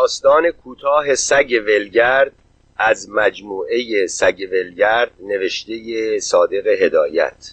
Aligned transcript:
داستان 0.00 0.50
کوتاه 0.50 1.14
سگ 1.14 1.62
ولگرد 1.66 2.32
از 2.76 3.10
مجموعه 3.10 4.06
سگ 4.06 4.48
ولگرد 4.52 5.10
نوشته 5.20 6.18
صادق 6.20 6.66
هدایت. 6.66 7.50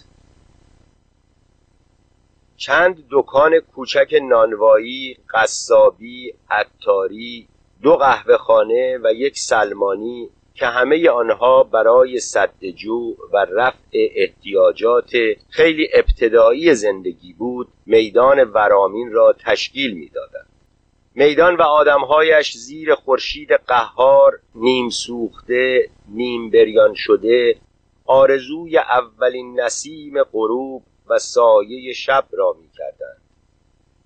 چند 2.56 3.04
دکان 3.10 3.60
کوچک 3.60 4.20
نانوایی، 4.22 5.16
قصابی، 5.34 6.34
عطاری، 6.50 7.48
دو 7.82 7.96
قهوه 7.96 8.36
خانه 8.36 8.98
و 9.02 9.12
یک 9.12 9.38
سلمانی 9.38 10.30
که 10.54 10.66
همه 10.66 11.10
آنها 11.10 11.62
برای 11.62 12.20
سد 12.20 12.64
جو 12.76 13.14
و 13.32 13.46
رفع 13.50 14.08
احتیاجات 14.16 15.10
خیلی 15.50 15.88
ابتدایی 15.94 16.74
زندگی 16.74 17.32
بود 17.32 17.68
میدان 17.86 18.44
ورامین 18.44 19.12
را 19.12 19.36
تشکیل 19.46 19.94
می‌دادند. 19.94 20.47
میدان 21.18 21.56
و 21.56 21.62
آدمهایش 21.62 22.56
زیر 22.56 22.94
خورشید 22.94 23.52
قهار 23.52 24.40
نیم 24.54 24.90
سوخته 24.90 25.90
نیم 26.08 26.50
بریان 26.50 26.94
شده 26.94 27.56
آرزوی 28.06 28.78
اولین 28.78 29.60
نسیم 29.60 30.22
غروب 30.22 30.82
و 31.08 31.18
سایه 31.18 31.92
شب 31.92 32.24
را 32.32 32.56
می‌کردند. 32.60 33.22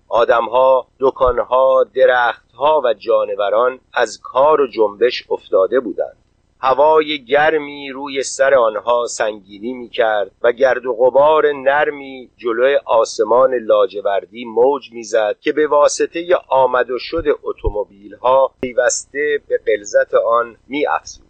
آدمها 0.07 0.87
دکانها 0.99 1.83
درختها 1.83 2.81
و 2.85 2.93
جانوران 2.93 3.79
از 3.93 4.19
کار 4.23 4.61
و 4.61 4.67
جنبش 4.67 5.23
افتاده 5.29 5.79
بودند. 5.79 6.17
هوای 6.63 7.25
گرمی 7.25 7.89
روی 7.89 8.23
سر 8.23 8.53
آنها 8.53 9.05
سنگینی 9.07 9.73
می 9.73 9.89
کرد 9.89 10.31
و 10.41 10.51
گرد 10.51 10.85
و 10.85 10.93
غبار 10.93 11.51
نرمی 11.51 12.29
جلوی 12.37 12.75
آسمان 12.85 13.53
لاجوردی 13.53 14.45
موج 14.45 14.91
می‌زد 14.91 15.35
که 15.41 15.51
به 15.51 15.67
واسطه 15.67 16.35
آمد 16.49 16.91
و 16.91 16.99
شد 16.99 17.23
اتومبیل 17.43 18.15
ها 18.15 18.51
پیوسته 18.61 19.41
به 19.47 19.59
قلزت 19.65 20.13
آن 20.13 20.57
می 20.67 20.87
افزود. 20.87 21.27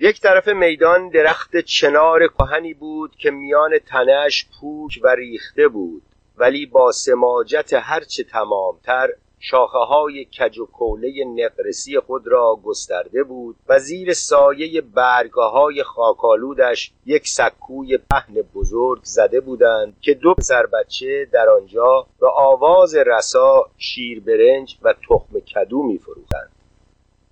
یک 0.00 0.20
طرف 0.20 0.48
میدان 0.48 1.08
درخت 1.08 1.56
چنار 1.56 2.28
کهنی 2.28 2.74
بود 2.74 3.16
که 3.16 3.30
میان 3.30 3.78
تنش 3.78 4.46
پوک 4.60 5.00
و 5.02 5.08
ریخته 5.08 5.68
بود 5.68 6.02
ولی 6.36 6.66
با 6.66 6.92
سماجت 6.92 7.72
هرچه 7.72 8.24
تمامتر 8.24 9.08
شاخه 9.44 9.78
های 9.78 10.24
کج 10.24 10.58
و 10.58 10.66
کوله 10.66 11.24
نقرسی 11.24 12.00
خود 12.00 12.28
را 12.28 12.58
گسترده 12.64 13.24
بود 13.24 13.56
و 13.68 13.78
زیر 13.78 14.12
سایه 14.12 14.80
برگه 14.80 15.42
های 15.42 15.82
خاکالودش 15.82 16.92
یک 17.06 17.28
سکوی 17.28 17.98
پهن 17.98 18.34
بزرگ 18.54 19.00
زده 19.02 19.40
بودند 19.40 19.96
که 20.00 20.14
دو 20.14 20.34
پسر 20.34 20.66
بچه 20.66 21.28
در 21.32 21.48
آنجا 21.48 22.06
به 22.20 22.28
آواز 22.36 22.94
رسا 22.94 23.70
شیر 23.78 24.20
برنج 24.20 24.76
و 24.82 24.94
تخم 25.08 25.40
کدو 25.40 25.82
می. 25.82 26.00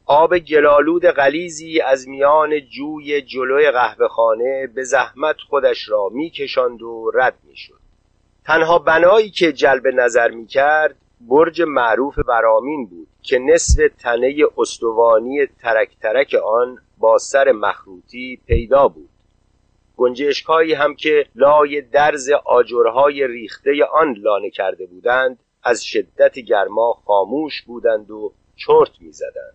آب 0.06 0.38
گلالود 0.38 1.06
غلیزی 1.06 1.81
از 1.81 2.08
میان 2.08 2.61
جوی 2.61 3.22
جلوی 3.22 3.70
قهوه 3.70 4.08
خانه 4.08 4.66
به 4.75 4.84
زحمت 4.84 5.36
خودش 5.48 5.88
را 5.88 6.08
میکشاند 6.12 6.83
و 6.83 7.11
رد 7.14 7.38
می‌شد. 7.48 7.81
تنها 8.44 8.78
بنایی 8.78 9.31
که 9.31 9.53
جلب 9.53 9.86
نظر 9.86 10.31
می 10.31 10.47
کرد 10.47 10.97
برج 11.20 11.62
معروف 11.62 12.18
برامین 12.18 12.86
بود 12.86 13.08
که 13.22 13.38
نصف 13.38 13.82
تنه 13.98 14.34
استوانی 14.58 15.46
ترک 15.46 15.96
ترک 16.02 16.34
آن 16.34 16.78
با 16.98 17.18
سر 17.18 17.52
مخروطی 17.52 18.40
پیدا 18.46 18.88
بود. 18.88 19.08
گنجشکهایی 19.96 20.72
هم 20.72 20.94
که 20.94 21.26
لای 21.34 21.82
درز 21.82 22.30
آجرهای 22.46 23.26
ریخته 23.26 23.84
آن 23.84 24.14
لانه 24.14 24.50
کرده 24.50 24.86
بودند 24.86 25.38
از 25.62 25.84
شدت 25.84 26.38
گرما 26.38 26.92
خاموش 26.92 27.62
بودند 27.62 28.10
و 28.10 28.32
چرت 28.56 29.00
می‌زدند. 29.00 29.54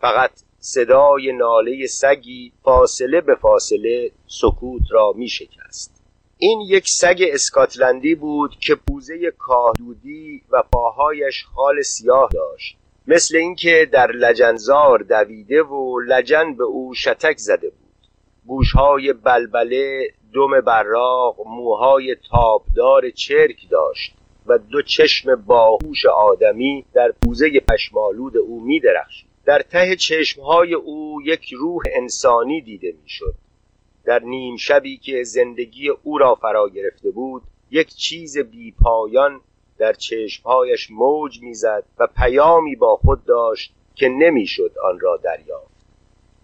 فقط 0.00 0.30
صدای 0.58 1.32
ناله 1.32 1.86
سگی 1.86 2.52
فاصله 2.62 3.20
به 3.20 3.34
فاصله 3.34 4.10
سکوت 4.26 4.82
را 4.90 5.12
می 5.16 5.28
شکست 5.28 5.91
این 6.44 6.60
یک 6.60 6.88
سگ 6.88 7.22
اسکاتلندی 7.32 8.14
بود 8.14 8.56
که 8.60 8.74
پوزه 8.74 9.30
کاهدودی 9.38 10.42
و 10.50 10.62
پاهایش 10.72 11.44
خال 11.44 11.82
سیاه 11.82 12.28
داشت. 12.32 12.76
مثل 13.06 13.36
اینکه 13.36 13.88
در 13.92 14.12
لجنزار 14.12 14.98
دویده 14.98 15.62
و 15.62 16.00
لجن 16.00 16.54
به 16.54 16.64
او 16.64 16.94
شتک 16.94 17.38
زده 17.38 17.70
بود. 17.70 18.08
گوشهای 18.46 19.12
بلبله 19.12 20.08
دم 20.34 20.60
براق 20.60 21.36
موهای 21.46 22.16
تابدار 22.30 23.10
چرک 23.10 23.56
داشت 23.70 24.14
و 24.46 24.58
دو 24.58 24.82
چشم 24.82 25.34
باهوش 25.46 26.06
آدمی 26.06 26.84
در 26.94 27.12
پوزه 27.24 27.60
پشمالود 27.60 28.36
او 28.36 28.60
می 28.60 28.80
درخشید 28.80 29.28
در 29.44 29.62
ته 29.62 29.96
چشمهای 29.96 30.74
او 30.74 31.22
یک 31.24 31.52
روح 31.52 31.82
انسانی 31.96 32.60
دیده 32.60 32.94
می‌شد. 33.02 33.34
در 34.04 34.18
نیم 34.18 34.56
شبی 34.56 34.96
که 34.96 35.24
زندگی 35.24 35.88
او 35.88 36.18
را 36.18 36.34
فرا 36.34 36.68
گرفته 36.68 37.10
بود 37.10 37.42
یک 37.70 37.88
چیز 37.88 38.38
بی 38.38 38.72
پایان 38.82 39.40
در 39.78 39.92
چشمهایش 39.92 40.90
موج 40.90 41.42
می‌زد 41.42 41.84
و 41.98 42.06
پیامی 42.06 42.76
با 42.76 42.96
خود 42.96 43.24
داشت 43.24 43.74
که 43.94 44.08
نمی‌شد 44.08 44.74
آن 44.84 45.00
را 45.00 45.16
دریافت. 45.16 45.72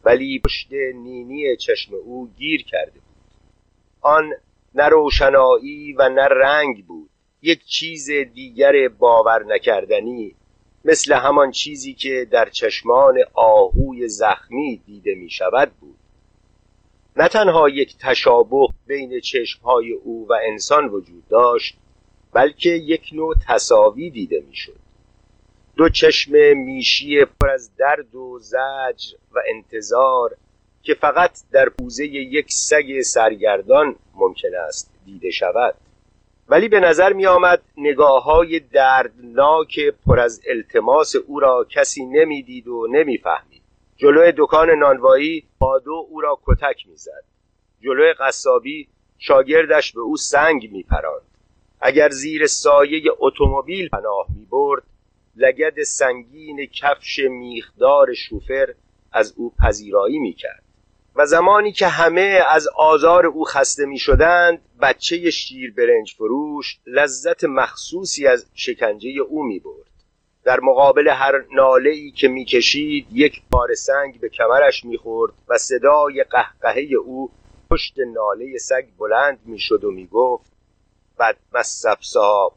ولی 0.04 0.38
پشت 0.44 0.72
نینی 0.72 1.56
چشم 1.56 1.94
او 1.94 2.28
گیر 2.38 2.62
کرده 2.62 2.92
بود. 2.92 3.02
آن 4.00 4.32
نه 4.74 4.88
روشنایی 4.88 5.92
و 5.92 6.08
نه 6.08 6.24
رنگ 6.24 6.86
بود. 6.86 7.10
یک 7.42 7.64
چیز 7.64 8.10
دیگر 8.10 8.88
باور 8.88 9.44
نکردنی 9.44 10.34
مثل 10.84 11.12
همان 11.14 11.50
چیزی 11.50 11.94
که 11.94 12.28
در 12.30 12.48
چشمان 12.48 13.18
آهوی 13.34 14.08
زخمی 14.08 14.82
دیده 14.86 15.14
می 15.14 15.30
شود 15.30 15.72
بود. 15.80 15.96
نه 17.18 17.28
تنها 17.28 17.68
یک 17.68 17.96
تشابه 18.00 18.66
بین 18.86 19.20
چشمهای 19.20 19.92
او 19.92 20.26
و 20.28 20.32
انسان 20.42 20.88
وجود 20.88 21.28
داشت 21.28 21.76
بلکه 22.32 22.68
یک 22.68 23.10
نوع 23.12 23.34
تصاوی 23.48 24.10
دیده 24.10 24.44
می‌شد. 24.48 24.76
دو 25.76 25.88
چشم 25.88 26.32
میشی 26.56 27.24
پر 27.24 27.50
از 27.50 27.76
درد 27.76 28.14
و 28.14 28.38
زجر 28.38 29.16
و 29.32 29.38
انتظار 29.54 30.36
که 30.82 30.94
فقط 30.94 31.30
در 31.52 31.68
پوزه 31.68 32.06
یک 32.06 32.46
سگ 32.52 33.00
سرگردان 33.00 33.96
ممکن 34.14 34.54
است 34.68 34.90
دیده 35.06 35.30
شود. 35.30 35.74
ولی 36.48 36.68
به 36.68 36.80
نظر 36.80 37.12
می 37.12 37.26
آمد 37.26 37.62
نگاه 37.76 38.24
های 38.24 38.60
دردناک 38.60 39.80
پر 40.06 40.20
از 40.20 40.40
التماس 40.48 41.16
او 41.16 41.40
را 41.40 41.66
کسی 41.70 42.04
نمی‌دید 42.04 42.68
و 42.68 42.86
نمی‌فهمید. 42.90 43.47
جلوی 44.00 44.32
دکان 44.36 44.70
نانوایی 44.70 45.44
پادو 45.60 46.06
او 46.10 46.20
را 46.20 46.38
کتک 46.46 46.88
می‌زد. 46.88 47.24
جلوی 47.80 48.12
قصابی 48.12 48.88
شاگردش 49.18 49.92
به 49.92 50.00
او 50.00 50.16
سنگ 50.16 50.72
میپراند. 50.72 51.22
اگر 51.80 52.10
زیر 52.10 52.46
سایه 52.46 53.02
اتومبیل 53.18 53.88
پناه 53.88 54.26
می‌برد 54.36 54.82
لگد 55.36 55.82
سنگین 55.82 56.66
کفش 56.66 57.18
میخدار 57.18 58.14
شوفر 58.14 58.74
از 59.12 59.34
او 59.36 59.52
پذیرایی 59.62 60.18
می‌کرد. 60.18 60.62
و 61.16 61.26
زمانی 61.26 61.72
که 61.72 61.86
همه 61.86 62.40
از 62.48 62.68
آزار 62.76 63.26
او 63.26 63.44
خسته 63.44 63.86
می 63.86 63.98
شدند 63.98 64.60
بچه 64.80 65.30
شیر 65.30 65.74
برنج 65.74 66.14
فروش 66.14 66.78
لذت 66.86 67.44
مخصوصی 67.44 68.26
از 68.26 68.50
شکنجه 68.54 69.10
او 69.28 69.44
می 69.44 69.58
برد 69.58 69.87
در 70.48 70.60
مقابل 70.60 71.08
هر 71.08 71.44
ناله 71.52 71.90
ای 71.90 72.10
که 72.10 72.28
می‌کشید 72.28 73.06
یک 73.12 73.42
پاره 73.50 73.74
سنگ 73.74 74.20
به 74.20 74.28
کمرش 74.28 74.84
می‌خورد 74.84 75.32
و 75.48 75.58
صدای 75.58 76.24
قهقهه 76.30 76.86
او 77.04 77.30
پشت 77.70 77.94
ناله 78.14 78.58
سگ 78.58 78.84
بلند 78.98 79.38
می‌شد 79.44 79.84
و 79.84 79.90
می‌گفت 79.90 80.52
بد 81.18 81.36
صاحب 82.00 82.52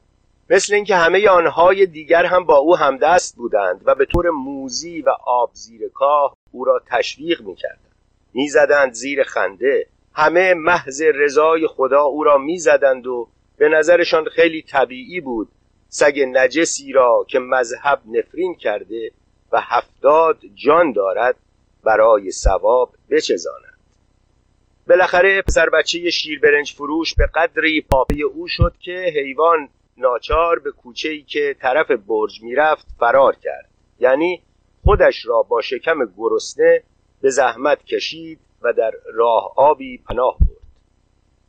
مثل 0.50 0.74
اینکه 0.74 0.96
همه 0.96 1.30
آنهای 1.30 1.86
دیگر 1.86 2.26
هم 2.26 2.46
با 2.46 2.58
او 2.58 2.78
همدست 2.78 3.36
بودند 3.36 3.82
و 3.86 3.96
به 3.96 4.06
طور 4.06 4.30
موزی 4.30 5.02
و 5.02 5.10
آب 5.26 5.50
زیر 5.54 5.90
کاه 5.94 6.38
او 6.52 6.66
را 6.66 6.82
تشویق 6.88 7.42
می‌کردند. 7.42 7.96
می‌زدند 8.34 8.94
زیر 8.94 9.24
خنده. 9.24 9.88
همه 10.14 10.54
محض 10.54 11.02
رضای 11.02 11.68
خدا 11.68 12.02
او 12.02 12.24
را 12.24 12.38
می‌زدند 12.38 13.08
و 13.08 13.28
به 13.58 13.70
نظرشان 13.70 14.26
خیلی 14.26 14.62
طبیعی 14.62 15.22
بود. 15.22 15.50
سگ 15.94 16.20
نجسی 16.20 16.92
را 16.92 17.26
که 17.28 17.40
مذهب 17.40 18.02
نفرین 18.06 18.56
کرده 18.56 19.12
و 19.52 19.62
هفتاد 19.62 20.38
جان 20.56 20.92
دارد 20.92 21.36
برای 21.84 22.32
ثواب 22.32 22.96
بچزاند. 23.10 23.78
بالاخره 24.88 25.42
پسر 25.42 25.70
بچه 25.70 26.10
شیر 26.10 26.40
برنج 26.40 26.74
فروش 26.74 27.14
به 27.16 27.30
قدری 27.36 27.82
پاپی 27.82 28.24
او 28.24 28.48
شد 28.48 28.74
که 28.80 29.14
حیوان 29.16 29.70
ناچار 29.98 30.60
به 30.60 30.72
کوچه 30.72 31.10
ای 31.10 31.22
که 31.22 31.56
طرف 31.60 31.92
برج 31.92 32.42
می‌رفت 32.42 32.88
فرار 33.00 33.36
کرد. 33.36 33.70
یعنی 34.00 34.42
خودش 34.84 35.26
را 35.26 35.44
با 35.44 35.62
شکم 35.62 36.14
گرسنه 36.18 36.84
به 37.22 37.30
زحمت 37.30 37.84
کشید 37.86 38.40
و 38.62 38.74
در 38.74 38.92
راه 39.14 39.54
آبی 39.56 39.98
پناه 39.98 40.38
برد. 40.40 40.62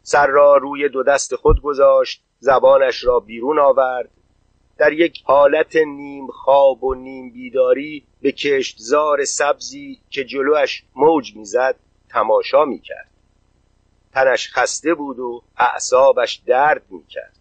سر 0.03 0.27
را 0.27 0.57
روی 0.57 0.89
دو 0.89 1.03
دست 1.03 1.35
خود 1.35 1.61
گذاشت 1.63 2.23
زبانش 2.39 3.05
را 3.05 3.21
بیرون 3.21 3.59
آورد 3.59 4.11
در 4.83 4.93
یک 4.93 5.23
حالت 5.25 5.77
نیم 5.77 6.27
خواب 6.27 6.85
و 6.85 6.95
نیم 6.95 7.31
بیداری 7.31 8.05
به 8.23 8.33
کشتزار 8.33 9.25
سبزی 9.25 9.99
که 10.11 10.25
جلوش 10.25 10.83
موج 10.95 11.37
می‌زد 11.37 11.77
تماشا 12.09 12.65
می‌کرد. 12.65 13.11
تنش 14.13 14.53
خسته 14.53 14.95
بود 14.95 15.19
و 15.19 15.43
اعصابش 15.57 16.43
درد 16.47 16.83
می‌کرد. 16.91 17.37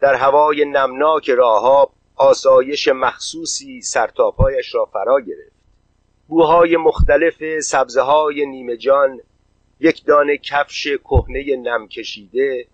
در 0.00 0.14
هوای 0.14 0.64
نمناک 0.64 1.30
راهاب 1.30 1.92
آسایش 2.16 2.88
مخصوصی 2.88 3.82
سرتاپایش 3.82 4.74
را 4.74 4.84
فرا 4.84 5.20
گرفت. 5.20 5.56
بوهای 6.28 6.76
مختلف 6.76 7.60
سبزه 7.60 8.02
های 8.02 8.46
نیمه 8.46 8.76
جان 8.76 9.20
یک 9.80 10.04
دانه 10.04 10.38
کفش 10.38 10.88
کهنه 11.04 11.56
نم 11.56 11.88
کشیده 11.88 12.66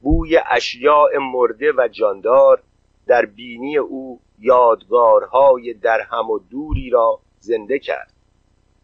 بوی 0.00 0.38
اشیاء 0.50 1.18
مرده 1.20 1.72
و 1.72 1.88
جاندار 1.92 2.62
در 3.08 3.26
بینی 3.26 3.78
او 3.78 4.20
یادگارهای 4.38 5.74
درهم 5.74 6.30
و 6.30 6.38
دوری 6.38 6.90
را 6.90 7.20
زنده 7.40 7.78
کرد. 7.78 8.12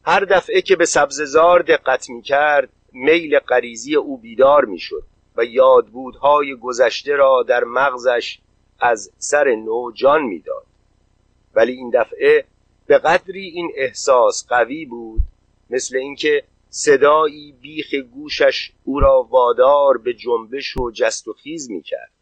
هر 0.05 0.21
دفعه 0.21 0.63
که 0.63 0.77
به 0.77 0.85
سبززار 0.85 1.63
دقت 1.63 2.11
می 2.11 2.23
کرد 2.23 2.69
میل 2.93 3.39
غریزی 3.39 3.95
او 3.95 4.19
بیدار 4.19 4.65
می 4.65 4.79
شد 4.79 5.03
و 5.37 5.45
یادبودهای 5.45 6.55
گذشته 6.55 7.17
را 7.17 7.43
در 7.49 7.65
مغزش 7.65 8.39
از 8.81 9.11
سر 9.19 9.55
نو 9.55 9.93
جان 9.93 10.23
می‌داد. 10.23 10.67
ولی 11.55 11.73
این 11.73 11.91
دفعه 11.91 12.45
به 12.87 12.99
قدری 12.99 13.49
این 13.49 13.73
احساس 13.77 14.47
قوی 14.49 14.85
بود 14.85 15.21
مثل 15.71 15.97
اینکه 15.97 16.45
صدایی 16.69 17.53
بیخ 17.53 17.95
گوشش 17.95 18.73
او 18.85 19.01
را 19.01 19.23
وادار 19.31 19.99
به 19.99 20.15
جنبش 20.15 20.77
و 20.77 20.91
جست 20.91 21.29
و 21.29 21.33
خیز 21.33 21.71
می 21.71 21.83
کرد 21.83 22.14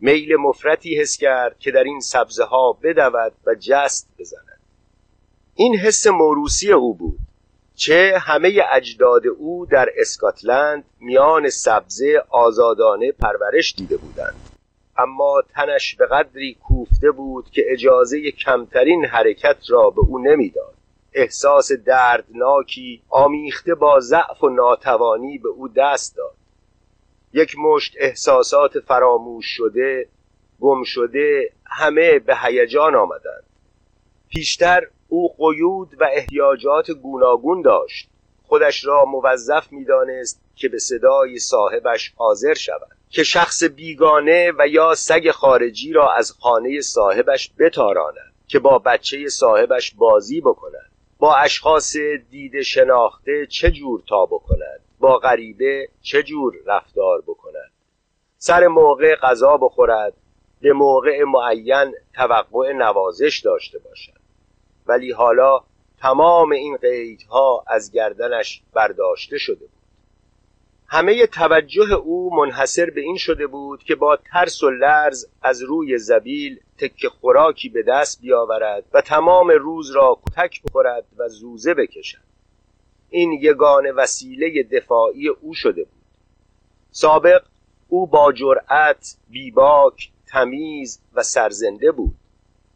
میل 0.00 0.36
مفرتی 0.36 1.00
حس 1.00 1.16
کرد 1.16 1.58
که 1.58 1.70
در 1.70 1.84
این 1.84 2.00
سبزه 2.00 2.44
ها 2.44 2.78
بدود 2.82 3.32
و 3.46 3.54
جست 3.54 4.08
بزند. 4.18 4.60
این 5.54 5.76
حس 5.76 6.06
موروسی 6.06 6.72
او 6.72 6.94
بود 6.94 7.18
چه 7.74 8.18
همه 8.18 8.60
اجداد 8.72 9.26
او 9.26 9.66
در 9.66 9.88
اسکاتلند 9.96 10.84
میان 11.00 11.48
سبزه 11.48 12.24
آزادانه 12.30 13.12
پرورش 13.12 13.74
دیده 13.76 13.96
بودند. 13.96 14.34
اما 14.96 15.42
تنش 15.54 15.96
به 15.96 16.06
قدری 16.06 16.54
کوفته 16.54 17.10
بود 17.10 17.50
که 17.50 17.62
اجازه 17.66 18.30
کمترین 18.30 19.04
حرکت 19.04 19.56
را 19.68 19.90
به 19.90 20.00
او 20.00 20.18
نمی‌داد. 20.18 20.74
احساس 21.12 21.72
دردناکی 21.72 23.02
آمیخته 23.08 23.74
با 23.74 24.00
ضعف 24.00 24.44
و 24.44 24.48
ناتوانی 24.48 25.38
به 25.38 25.48
او 25.48 25.68
دست 25.68 26.16
داد. 26.16 26.34
یک 27.32 27.56
مشت 27.58 27.94
احساسات 27.98 28.80
فراموش 28.80 29.46
شده 29.46 30.08
گم 30.60 30.82
شده 30.82 31.52
همه 31.66 32.18
به 32.18 32.36
هیجان 32.36 32.94
آمدند. 32.94 33.44
پیشتر 34.28 34.86
او 35.08 35.34
قیود 35.36 35.96
و 36.00 36.08
احتیاجات 36.12 36.90
گوناگون 36.90 37.62
داشت. 37.62 38.08
خودش 38.42 38.84
را 38.84 39.04
موظف 39.04 39.72
می‌دانست 39.72 40.40
که 40.56 40.68
به 40.68 40.78
صدای 40.78 41.38
صاحبش 41.38 42.12
حاضر 42.16 42.54
شود. 42.54 42.96
که 43.10 43.24
شخص 43.24 43.64
بیگانه 43.64 44.52
و 44.58 44.68
یا 44.68 44.94
سگ 44.94 45.30
خارجی 45.30 45.92
را 45.92 46.12
از 46.12 46.32
خانه 46.32 46.80
صاحبش 46.80 47.50
بتاراند. 47.58 48.32
که 48.48 48.58
با 48.58 48.78
بچه 48.78 49.28
صاحبش 49.28 49.94
بازی 49.94 50.40
بکند. 50.40 50.90
با 51.18 51.36
اشخاص 51.36 51.96
دید 52.30 52.62
شناخته 52.62 53.46
چه 53.46 53.70
جور 53.70 54.02
تا 54.08 54.26
بکند؟ 54.26 54.80
با 55.00 55.18
غریبه 55.18 55.88
چه 56.02 56.22
جور 56.22 56.54
رفتار 56.66 57.20
بکند؟ 57.20 57.70
سر 58.38 58.66
موقع 58.66 59.14
غذا 59.14 59.56
بخورد 59.56 60.12
به 60.60 60.72
موقع 60.72 61.24
معین 61.24 61.94
توقع 62.14 62.72
نوازش 62.72 63.40
داشته 63.44 63.78
باشد. 63.78 64.20
ولی 64.86 65.12
حالا 65.12 65.60
تمام 66.00 66.50
این 66.50 66.76
قیدها 66.76 67.64
از 67.66 67.92
گردنش 67.92 68.62
برداشته 68.72 69.38
شده 69.38 69.66
بود. 69.66 69.80
همه 70.86 71.26
توجه 71.26 71.92
او 71.92 72.36
منحصر 72.36 72.90
به 72.90 73.00
این 73.00 73.16
شده 73.16 73.46
بود 73.46 73.82
که 73.82 73.94
با 73.94 74.16
ترس 74.16 74.62
و 74.62 74.70
لرز 74.70 75.26
از 75.42 75.62
روی 75.62 75.98
زبیل 75.98 76.60
تک 76.78 77.06
خوراکی 77.06 77.68
به 77.68 77.82
دست 77.82 78.20
بیاورد 78.20 78.84
و 78.92 79.00
تمام 79.00 79.50
روز 79.50 79.90
را 79.90 80.18
کتک 80.26 80.62
بخورد 80.62 81.04
و 81.16 81.28
زوزه 81.28 81.74
بکشد. 81.74 82.29
این 83.10 83.32
یگان 83.32 83.90
وسیله 83.90 84.62
دفاعی 84.62 85.28
او 85.28 85.54
شده 85.54 85.84
بود. 85.84 86.02
سابق 86.90 87.42
او 87.88 88.06
با 88.06 88.32
جرأت 88.32 89.16
بیباک 89.28 90.10
تمیز 90.26 91.00
و 91.14 91.22
سرزنده 91.22 91.92
بود. 91.92 92.14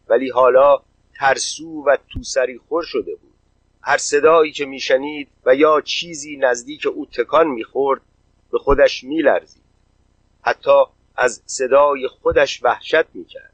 ولی 0.09 0.31
حالا 0.31 0.83
ترسو 1.15 1.85
و 1.87 1.97
توسری 2.13 2.59
خور 2.59 2.83
شده 2.83 3.15
بود. 3.15 3.35
هر 3.83 3.97
صدایی 3.97 4.53
که 4.53 4.65
میشنید 4.65 5.29
و 5.47 5.55
یا 5.55 5.81
چیزی 5.81 6.37
نزدیک 6.37 6.87
او 6.87 7.07
تکان 7.07 7.47
می‌خورد 7.47 8.01
به 8.53 8.59
خودش 8.59 9.05
میلرزید. 9.05 9.63
حتی 10.43 10.85
از 11.17 11.43
صدای 11.47 12.09
خودش 12.09 12.63
وحشت 12.63 13.15
می‌کرد. 13.15 13.53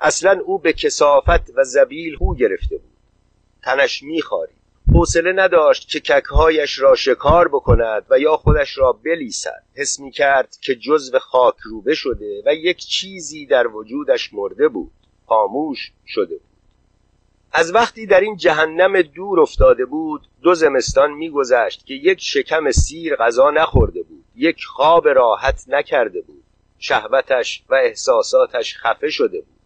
اصلا 0.00 0.40
او 0.44 0.58
به 0.58 0.72
کسافت 0.72 1.50
و 1.54 1.64
زبیل 1.64 2.14
هو 2.14 2.34
گرفته 2.34 2.76
بود. 2.76 2.96
تنش 3.62 4.02
میخارید 4.02 4.59
حوصله 4.92 5.32
نداشت 5.32 5.88
که 5.88 6.00
ککهایش 6.00 6.78
را 6.78 6.94
شکار 6.94 7.48
بکند 7.48 8.06
و 8.10 8.18
یا 8.18 8.36
خودش 8.36 8.78
را 8.78 8.92
بلیسد. 8.92 9.62
حس 9.76 10.00
می 10.00 10.10
کرد 10.10 10.56
که 10.60 10.74
جزو 10.74 11.18
خاک 11.18 11.54
روبه 11.62 11.94
شده 11.94 12.42
و 12.46 12.54
یک 12.54 12.78
چیزی 12.78 13.46
در 13.46 13.66
وجودش 13.66 14.34
مرده 14.34 14.68
بود. 14.68 14.92
خاموش 15.26 15.92
شده 16.06 16.34
بود. 16.34 16.50
از 17.52 17.74
وقتی 17.74 18.06
در 18.06 18.20
این 18.20 18.36
جهنم 18.36 19.02
دور 19.02 19.40
افتاده 19.40 19.84
بود 19.84 20.28
دو 20.42 20.54
زمستان 20.54 21.12
میگذشت 21.12 21.86
که 21.86 21.94
یک 21.94 22.18
شکم 22.20 22.70
سیر 22.70 23.16
غذا 23.16 23.50
نخورده 23.50 24.02
بود 24.02 24.24
یک 24.36 24.64
خواب 24.64 25.08
راحت 25.08 25.64
نکرده 25.68 26.20
بود. 26.20 26.44
شهوتش 26.78 27.62
و 27.68 27.74
احساساتش 27.74 28.76
خفه 28.76 29.10
شده 29.10 29.40
بود. 29.40 29.59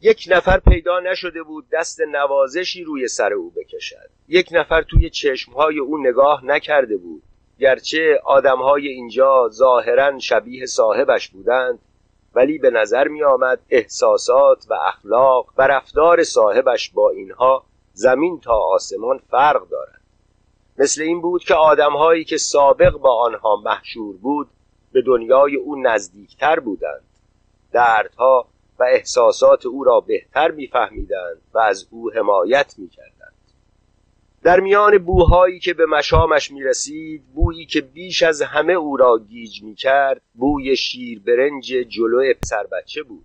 یک 0.00 0.24
نفر 0.30 0.60
پیدا 0.60 1.00
نشده 1.00 1.42
بود 1.42 1.66
دست 1.72 2.00
نوازشی 2.00 2.84
روی 2.84 3.08
سر 3.08 3.32
او 3.32 3.50
بکشد. 3.50 4.10
یک 4.28 4.48
نفر 4.52 4.82
توی 4.82 5.10
چشمهای 5.10 5.78
او 5.78 5.98
نگاه 5.98 6.44
نکرده 6.44 6.96
بود. 6.96 7.22
گرچه 7.58 8.20
آدمهای 8.24 8.88
اینجا 8.88 9.48
ظاهرا 9.52 10.18
شبیه 10.18 10.66
صاحبش 10.66 11.28
بودند 11.28 11.78
ولی 12.34 12.58
به 12.58 12.70
نظر 12.70 13.08
می 13.08 13.24
آمد 13.24 13.60
احساسات 13.70 14.66
و 14.70 14.74
اخلاق 14.74 15.46
و 15.58 15.66
رفتار 15.66 16.24
صاحبش 16.24 16.90
با 16.90 17.10
اینها 17.10 17.64
زمین 17.92 18.40
تا 18.40 18.54
آسمان 18.54 19.18
فرق 19.30 19.68
دارد. 19.68 20.00
مثل 20.78 21.02
این 21.02 21.20
بود 21.20 21.44
که 21.44 21.54
آدمهایی 21.54 22.24
که 22.24 22.36
سابق 22.36 22.92
با 22.92 23.24
آنها 23.24 23.56
محشور 23.56 24.16
بود 24.16 24.48
به 24.92 25.02
دنیای 25.02 25.56
او 25.56 25.82
نزدیکتر 25.82 26.60
بودند. 26.60 27.04
دردها 27.72 28.46
و 28.78 28.84
احساسات 28.84 29.66
او 29.66 29.84
را 29.84 30.00
بهتر 30.00 30.50
میفهمیدند 30.50 31.42
و 31.54 31.58
از 31.58 31.86
او 31.90 32.12
حمایت 32.12 32.74
می‌کردند. 32.78 33.32
در 34.42 34.60
میان 34.60 34.98
بوهایی 34.98 35.58
که 35.58 35.74
به 35.74 35.86
مشامش 35.86 36.50
می 36.50 36.62
رسید 36.62 37.22
بویی 37.34 37.66
که 37.66 37.80
بیش 37.80 38.22
از 38.22 38.42
همه 38.42 38.72
او 38.72 38.96
را 38.96 39.18
گیج 39.18 39.62
می 39.62 39.74
کرد 39.74 40.20
بوی 40.34 40.76
شیر 40.76 41.20
برنج 41.26 41.64
جلو 41.66 42.34
پسر 42.42 42.66
بچه 42.66 43.02
بود. 43.02 43.24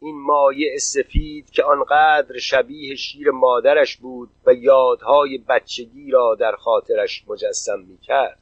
این 0.00 0.20
مایع 0.20 0.78
سفید 0.78 1.50
که 1.50 1.62
آنقدر 1.62 2.38
شبیه 2.38 2.94
شیر 2.94 3.30
مادرش 3.30 3.96
بود 3.96 4.30
و 4.46 4.52
یادهای 4.52 5.38
بچگی 5.38 6.10
را 6.10 6.34
در 6.34 6.52
خاطرش 6.52 7.24
مجسم 7.28 7.80
می 7.80 7.98
کرد 7.98 8.38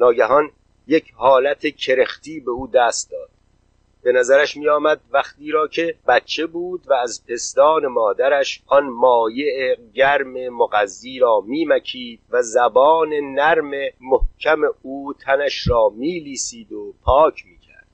ناگهان 0.00 0.50
یک 0.86 1.12
حالت 1.16 1.66
کرختی 1.76 2.40
به 2.40 2.50
او 2.50 2.66
دست 2.66 3.10
داد. 3.10 3.28
به 4.04 4.12
نظرش 4.12 4.56
می 4.56 4.68
آمد 4.68 5.00
وقتی 5.12 5.50
را 5.50 5.68
که 5.68 5.94
بچه 6.08 6.46
بود 6.46 6.82
و 6.86 6.92
از 6.92 7.26
پستان 7.26 7.86
مادرش 7.86 8.62
آن 8.66 8.86
مایع 8.86 9.76
گرم 9.94 10.48
مغذی 10.48 11.18
را 11.18 11.40
میمکید 11.46 12.20
و 12.30 12.42
زبان 12.42 13.08
نرم 13.08 13.70
محکم 14.00 14.60
او 14.82 15.14
تنش 15.14 15.68
را 15.68 15.92
میلیسید 15.96 16.72
و 16.72 16.94
پاک 17.02 17.44
می‌کرد. 17.46 17.86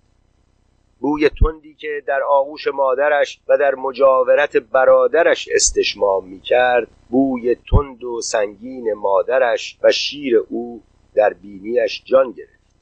بوی 1.00 1.28
تندی 1.28 1.74
که 1.74 2.02
در 2.06 2.22
آغوش 2.22 2.66
مادرش 2.66 3.40
و 3.48 3.58
در 3.58 3.74
مجاورت 3.74 4.56
برادرش 4.56 5.48
استشمام 5.54 6.28
می‌کرد 6.28 6.88
بوی 7.08 7.54
تند 7.70 8.04
و 8.04 8.20
سنگین 8.20 8.92
مادرش 8.92 9.78
و 9.82 9.92
شیر 9.92 10.36
او 10.36 10.82
در 11.14 11.32
بینیش 11.32 12.02
جان 12.04 12.32
گرفت. 12.32 12.74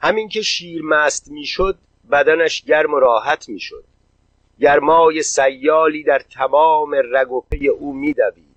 همین 0.00 0.28
که 0.28 0.42
شیر 0.42 0.82
مست 0.82 1.30
می‌شد 1.30 1.78
بدنش 2.10 2.64
گرم 2.64 2.94
و 2.94 2.98
راحت 2.98 3.48
می‌شد 3.48 3.84
گرمای 4.60 5.22
سیالی 5.22 6.02
در 6.02 6.18
تمام 6.18 6.94
رگ 6.94 7.32
و 7.32 7.40
پی 7.40 7.68
او 7.68 7.92
میدوید 7.92 8.56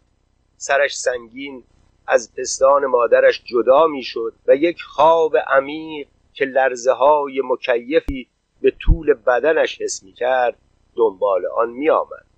سرش 0.58 0.98
سنگین 0.98 1.64
از 2.08 2.36
پستان 2.36 2.86
مادرش 2.86 3.44
جدا 3.46 3.88
می‌شد 3.88 4.34
و 4.48 4.56
یک 4.56 4.82
خواب 4.82 5.38
عمیق 5.38 6.08
که 6.34 6.46
لرزه 6.46 6.92
های 6.92 7.42
مکیفی 7.46 8.28
به 8.62 8.72
طول 8.72 9.14
بدنش 9.14 9.82
حس 9.82 10.04
می 10.04 10.14
کرد 10.14 10.56
دنبال 10.96 11.46
آن 11.46 11.70
می 11.70 11.90
آمد. 11.90 12.29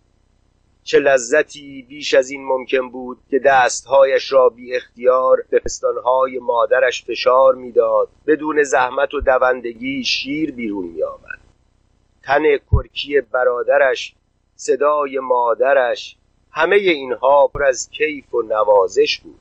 چه 0.84 1.00
لذتی 1.00 1.86
بیش 1.90 2.14
از 2.14 2.30
این 2.30 2.46
ممکن 2.46 2.90
بود 2.90 3.18
که 3.30 3.40
دستهایش 3.40 4.32
را 4.32 4.50
بی 4.50 4.76
اختیار 4.76 5.44
به 5.50 5.60
پستانهای 5.60 6.40
مادرش 6.40 7.06
فشار 7.06 7.56
می‌داد. 7.56 8.10
بدون 8.28 8.64
زحمت 8.64 9.14
و 9.14 9.22
دوندگی 9.22 10.04
شیر 10.04 10.52
بیرون 10.52 10.86
می 10.86 11.04
آمد. 11.04 11.40
تن 12.24 12.58
کرکی 12.58 13.22
برادرش 13.22 14.16
صدای 14.56 15.20
مادرش 15.20 16.16
همه 16.52 16.76
اینها 16.76 17.48
پر 17.48 17.64
از 17.64 17.90
کیف 17.90 18.34
و 18.34 18.42
نوازش 18.42 19.20
بود. 19.20 19.40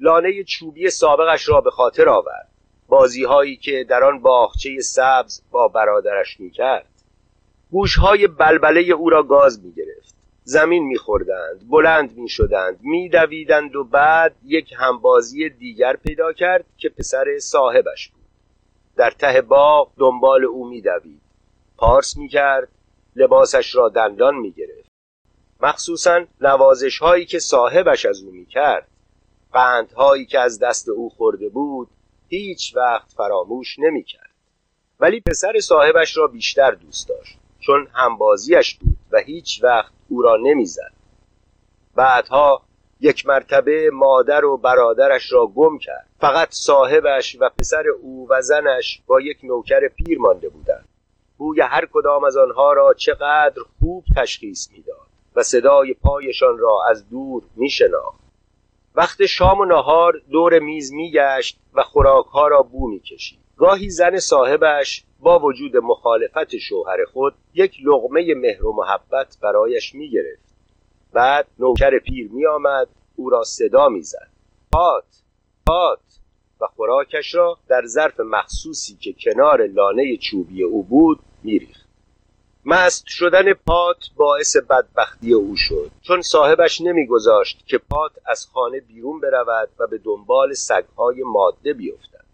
لانه 0.00 0.44
چوبی 0.44 0.90
سابقش 0.90 1.48
را 1.48 1.60
به 1.60 1.70
خاطر 1.70 2.08
آورد. 2.08 2.48
بازی 2.88 3.24
هایی 3.24 3.56
که 3.56 3.86
در 3.88 4.04
آن 4.04 4.18
باغچه 4.18 4.80
سبز 4.80 5.42
با 5.50 5.68
برادرش 5.68 6.40
می‌کرد. 6.40 6.86
گوشهای 7.70 8.26
بلبله 8.26 8.80
او 8.80 9.10
را 9.10 9.22
گاز 9.22 9.64
می‌گرفت. 9.64 9.89
زمین 10.50 10.86
میخوردند 10.86 11.68
بلند 11.68 12.16
می‌شدند 12.16 12.78
میدویدند 12.82 13.76
و 13.76 13.84
بعد 13.84 14.36
یک 14.44 14.74
همبازی 14.76 15.48
دیگر 15.48 15.96
پیدا 15.96 16.32
کرد 16.32 16.64
که 16.76 16.88
پسر 16.88 17.38
صاحبش 17.38 18.08
بود. 18.08 18.24
در 18.96 19.10
ته 19.10 19.40
باغ 19.40 19.92
دنبال 19.96 20.44
او 20.44 20.68
میدوید. 20.68 21.20
پارس 21.76 22.16
می‌کرد 22.16 22.68
لباسش 23.16 23.74
را 23.74 23.88
دندان 23.88 24.34
می‌گرفت. 24.34 24.90
مخصوصا 25.60 26.24
نوازش 26.40 26.98
هایی 26.98 27.26
که 27.26 27.38
صاحبش 27.38 28.06
از 28.06 28.22
او 28.22 28.30
می‌کرد. 28.30 28.88
قندهایی 29.52 30.26
که 30.26 30.38
از 30.40 30.58
دست 30.58 30.88
او 30.88 31.10
خورده 31.10 31.48
بود 31.48 31.88
هیچ 32.28 32.76
وقت 32.76 33.12
فراموش 33.12 33.78
نمی‌کرد. 33.78 34.30
ولی 35.00 35.20
پسر 35.20 35.60
صاحبش 35.60 36.16
را 36.16 36.26
بیشتر 36.26 36.70
دوست 36.70 37.08
داشت 37.08 37.38
چون 37.60 37.88
همبازیش 37.92 38.74
بود 38.74 38.96
و 39.12 39.18
هیچ 39.18 39.64
وقت 39.64 39.99
او 40.10 40.22
را 40.22 40.36
نمی‌زد. 40.36 40.92
بعدها 41.94 42.62
یک 43.00 43.26
مرتبه 43.26 43.90
مادر 43.92 44.44
و 44.44 44.56
برادرش 44.56 45.32
را 45.32 45.46
گم 45.46 45.78
کرد. 45.78 46.06
فقط 46.20 46.48
صاحبش 46.50 47.36
و 47.40 47.50
پسر 47.58 47.84
او 48.02 48.26
و 48.30 48.42
زنش 48.42 49.02
با 49.06 49.20
یک 49.20 49.38
نوکر 49.42 49.88
پیر 49.88 50.18
مانده 50.18 50.48
بودند. 50.48 50.88
بوی 51.38 51.60
هر 51.60 51.88
کدام 51.92 52.24
از 52.24 52.36
آنها 52.36 52.72
را 52.72 52.94
چقدر 52.94 53.62
خوب 53.80 54.04
تشخیص 54.16 54.70
می‌داد 54.72 55.06
و 55.36 55.42
صدای 55.42 55.94
پایشان 55.94 56.58
را 56.58 56.78
از 56.90 57.08
دور 57.08 57.42
میشناخت. 57.56 58.20
وقت 58.94 59.26
شام 59.26 59.60
و 59.60 59.64
نهار 59.64 60.12
دور 60.30 60.58
میز 60.58 60.92
میگشت 60.92 61.58
و 61.74 61.82
خوراکها 61.82 62.48
را 62.48 62.62
بو 62.62 62.88
می‌کشید. 62.88 63.38
گاهی 63.60 63.90
زن 63.90 64.18
صاحبش 64.18 65.04
با 65.20 65.38
وجود 65.38 65.76
مخالفت 65.76 66.56
شوهر 66.56 67.04
خود 67.04 67.34
یک 67.54 67.76
لغمه 67.84 68.34
مهر 68.34 68.66
و 68.66 68.72
محبت 68.72 69.36
برایش 69.42 69.94
می‌گرفت. 69.94 70.54
بعد 71.12 71.46
نوکر 71.58 71.98
پیر 71.98 72.30
میآمد 72.32 72.88
او 73.16 73.30
را 73.30 73.44
صدا 73.44 73.88
می‌زد. 73.88 74.30
پات 74.72 75.04
پات 75.66 75.98
و 76.60 76.66
خوراکش 76.76 77.34
را 77.34 77.58
در 77.68 77.86
ظرف 77.86 78.20
مخصوصی 78.20 78.96
که 78.96 79.14
کنار 79.24 79.66
لانه 79.66 80.16
چوبی 80.16 80.62
او 80.62 80.82
بود 80.82 81.18
میریخت. 81.42 81.86
مست 82.64 83.04
شدن 83.06 83.52
پات 83.52 84.10
باعث 84.16 84.56
بدبختی 84.56 85.32
او 85.32 85.56
شد. 85.56 85.90
چون 86.02 86.22
صاحبش 86.22 86.80
نمیگذاشت 86.80 87.66
که 87.66 87.78
پات 87.78 88.12
از 88.26 88.46
خانه 88.46 88.80
بیرون 88.80 89.20
برود 89.20 89.68
و 89.78 89.86
به 89.86 89.98
دنبال 89.98 90.54
سگهای 90.54 91.22
ماده 91.22 91.72
بیفتد. 91.72 92.29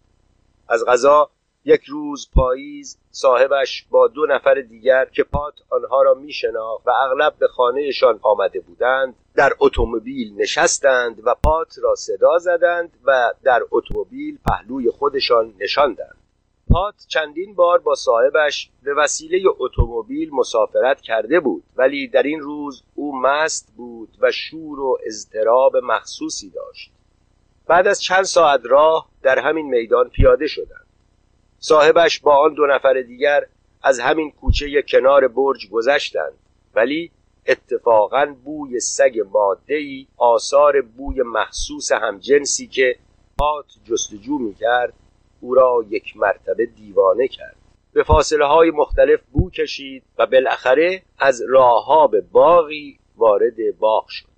از 0.69 0.85
غذا 0.85 1.31
یک 1.65 1.85
روز 1.85 2.31
پاییز 2.35 2.99
صاحبش 3.11 3.87
با 3.91 4.09
دو 4.09 4.27
نفر 4.27 4.55
دیگر 4.55 5.05
که 5.05 5.23
پات 5.23 5.55
آنها 5.71 6.03
را 6.03 6.15
میشناخت 6.15 6.87
و 6.87 6.91
اغلب 6.91 7.35
به 7.39 7.49
خانهشان 7.49 8.21
آمده 8.23 8.61
بودند 8.61 9.15
در 9.35 9.53
اتومبیل 9.61 10.35
نشستند 10.37 11.27
و 11.27 11.35
پات 11.35 11.75
را 11.83 11.95
صدا 11.95 12.39
زدند 12.39 12.91
و 13.05 13.33
در 13.43 13.63
اتومبیل 13.71 14.39
پهلوی 14.47 14.91
خودشان 14.91 15.55
نشاندند. 15.61 16.17
پات 16.71 16.95
چندین 17.09 17.55
بار 17.55 17.79
با 17.79 17.95
صاحبش 17.95 18.71
به 18.83 18.95
وسیله 18.95 19.39
اتومبیل 19.59 20.31
مسافرت 20.33 21.01
کرده 21.01 21.41
بود 21.41 21.65
ولی 21.77 22.09
در 22.09 22.23
این 22.23 22.41
روز 22.41 22.83
او 22.95 23.21
مست 23.21 23.73
بود 23.77 24.09
و 24.21 24.33
شور 24.33 24.81
و 24.81 24.99
اضطراب 25.07 25.77
مخصوصی 25.77 26.51
داشت. 26.51 26.93
بعد 27.67 27.87
از 27.87 28.03
چند 28.03 28.25
ساعت 28.25 28.61
راه 28.65 29.09
در 29.27 29.39
همین 29.39 29.67
میدان 29.67 30.09
پیاده 30.09 30.47
شدند. 30.47 30.87
صاحبش 31.59 32.21
با 32.21 32.37
آن 32.37 32.55
دو 32.55 32.67
نفر 32.67 33.03
دیگر 33.03 33.47
از 33.83 34.01
همین 34.01 34.31
کوچه 34.31 34.83
کنار 34.83 35.29
برج 35.29 35.69
گذشتند 35.71 36.33
ولی 36.75 37.11
اتفاقا 37.47 38.37
بوی 38.45 38.81
سگ 38.81 39.21
مادهی 39.33 40.07
آثار 40.17 40.81
بوی 40.81 41.23
مخصوص 41.23 41.93
همجنسی 41.93 42.67
که 42.67 42.97
پات 43.39 43.65
جستجو 43.85 44.39
می‌کرد 44.39 44.93
او 45.41 45.55
را 45.55 45.85
یک 45.91 46.17
مرتبه 46.17 46.67
دیوانه 46.67 47.29
کرد. 47.29 47.57
به 47.93 48.03
فاصله 48.03 48.45
های 48.47 48.71
مختلف 48.71 49.21
بو 49.33 49.51
کشید 49.51 50.03
و 50.19 50.27
بالاخره 50.27 51.03
از 51.19 51.43
راهها 51.49 52.07
به 52.07 52.21
باغی 52.21 52.99
وارد 53.17 53.79
باغ 53.79 54.07
شد. 54.09 54.29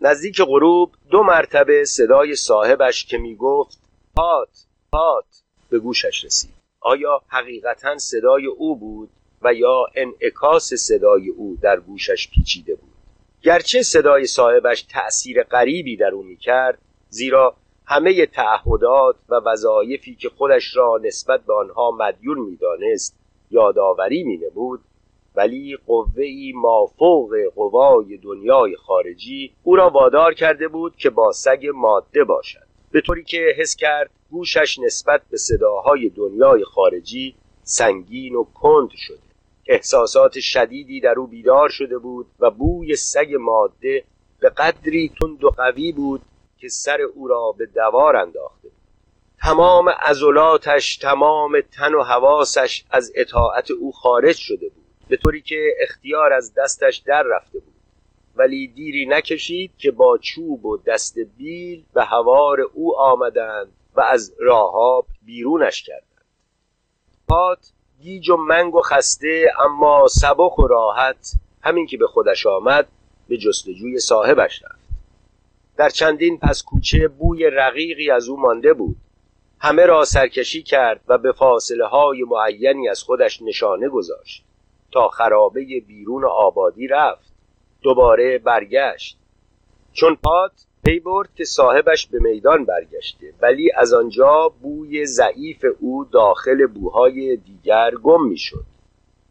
نزدیک 0.00 0.40
غروب 0.40 0.92
دو 1.10 1.22
مرتبه 1.22 1.84
صدای 1.84 2.34
صاحبش 2.34 3.04
که 3.04 3.18
می‌گفت 3.18 3.85
پات 4.16 4.48
پات. 4.92 5.24
به 5.70 5.78
گوشش 5.78 6.24
رسید. 6.24 6.54
آیا 6.80 7.22
حقیقتا 7.28 7.98
صدای 7.98 8.46
او 8.46 8.76
بود 8.76 9.10
و 9.42 9.54
یا 9.54 9.86
انعکاس 9.94 10.74
صدای 10.74 11.28
او 11.28 11.58
در 11.62 11.80
گوشش 11.80 12.30
پیچیده 12.30 12.74
بود؟ 12.74 12.92
گرچه 13.42 13.82
صدای 13.82 14.26
صاحبش 14.26 14.82
تأثیر 14.82 15.42
غریبی 15.42 15.96
در 15.96 16.10
او 16.10 16.22
می‌کرد 16.22 16.78
زیرا 17.08 17.54
همه 17.86 18.26
تعهدات 18.26 19.16
و 19.28 19.34
وظایفی 19.34 20.14
که 20.14 20.28
خودش 20.28 20.76
را 20.76 21.00
نسبت 21.02 21.40
به 21.40 21.54
آنها 21.54 21.90
مدیون 21.90 22.38
می‌دانست 22.38 23.18
یادآوری 23.50 24.22
مینمود 24.22 24.80
ولی 25.34 25.78
قوهای 25.86 26.52
مافوق 26.54 27.34
قوای 27.54 28.16
دنیای 28.16 28.76
خارجی 28.76 29.52
او 29.62 29.76
را 29.76 29.90
وادار 29.90 30.34
کرده 30.34 30.68
بود 30.68 30.96
که 30.96 31.10
با 31.10 31.32
سگ 31.32 31.66
ماده 31.74 32.24
باشد. 32.24 32.66
به 32.90 33.00
طوری 33.00 33.24
که 33.24 33.54
حس 33.58 33.76
کرد 33.76 34.10
گوشش 34.30 34.78
نسبت 34.78 35.22
به 35.30 35.36
صداهای 35.36 36.08
دنیای 36.08 36.64
خارجی 36.64 37.34
سنگین 37.62 38.34
و 38.34 38.44
کند 38.44 38.90
شده. 38.96 39.18
احساسات 39.66 40.40
شدیدی 40.40 41.00
در 41.00 41.14
او 41.18 41.26
بیدار 41.26 41.68
شده 41.68 41.98
بود 41.98 42.26
و 42.40 42.50
بوی 42.50 42.96
سگ 42.96 43.34
ماده 43.40 44.04
به 44.40 44.48
قدری 44.48 45.12
تند 45.20 45.44
و 45.44 45.50
قوی 45.50 45.92
بود 45.92 46.22
که 46.58 46.68
سر 46.68 47.00
او 47.00 47.28
را 47.28 47.54
به 47.58 47.66
دوار 47.66 48.16
انداخته 48.16 48.68
بود. 48.68 48.72
تمام 49.42 49.88
عضلاتش 49.88 50.96
تمام 50.96 51.60
تن 51.60 51.94
و 51.94 52.02
حواسش 52.02 52.84
از 52.90 53.12
اطاعت 53.14 53.70
او 53.70 53.92
خارج 53.92 54.36
شده 54.36 54.68
بود 54.68 54.84
به 55.08 55.16
طوری 55.16 55.40
که 55.40 55.74
اختیار 55.80 56.32
از 56.32 56.54
دستش 56.54 56.96
در 56.96 57.22
رفته 57.22 57.58
بود. 57.58 57.65
ولی 58.36 58.68
دیری 58.68 59.06
نکشید 59.06 59.70
که 59.78 59.90
با 59.90 60.18
چوب 60.18 60.66
و 60.66 60.76
دست 60.76 61.18
بیل 61.18 61.84
به 61.94 62.04
هوار 62.04 62.60
او 62.60 62.98
آمدند 62.98 63.72
و 63.96 64.00
از 64.00 64.34
راهاب 64.38 65.06
بیرونش 65.22 65.82
کردند. 65.82 66.24
پات 67.28 67.72
گیج 68.02 68.30
و 68.30 68.36
منگ 68.36 68.74
و 68.74 68.80
خسته 68.80 69.52
اما 69.64 70.06
سبک 70.08 70.58
و 70.58 70.66
راحت 70.66 71.32
همین 71.62 71.86
که 71.86 71.96
به 71.96 72.06
خودش 72.06 72.46
آمد 72.46 72.88
به 73.28 73.36
جستجوی 73.36 73.98
صاحبش 73.98 74.62
رفت. 74.62 74.86
در 75.76 75.88
چندین 75.88 76.38
پس 76.38 76.62
کوچه 76.62 77.08
بوی 77.08 77.50
رقیقی 77.50 78.10
از 78.10 78.28
او 78.28 78.40
مانده 78.40 78.72
بود. 78.72 78.96
همه 79.60 79.86
را 79.86 80.04
سرکشی 80.04 80.62
کرد 80.62 81.00
و 81.08 81.18
به 81.18 81.32
فاصله 81.32 81.86
های 81.86 82.24
معینی 82.24 82.88
از 82.88 83.02
خودش 83.02 83.42
نشانه 83.42 83.88
گذاشت 83.88 84.44
تا 84.92 85.08
خرابه 85.08 85.64
بیرون 85.86 86.24
آبادی 86.24 86.86
رفت. 86.86 87.25
دوباره 87.86 88.38
برگشت. 88.38 89.18
چون 89.92 90.16
پات 90.16 90.52
پی 90.84 91.00
برد 91.00 91.28
که 91.34 91.44
صاحبش 91.44 92.06
به 92.06 92.18
میدان 92.18 92.64
برگشته. 92.64 93.34
ولی 93.40 93.70
از 93.76 93.94
آنجا 93.94 94.48
بوی 94.62 95.06
ضعیف 95.06 95.64
او 95.80 96.04
داخل 96.04 96.66
بوهای 96.66 97.36
دیگر 97.36 97.90
گم 97.90 98.28
می‌شد. 98.28 98.64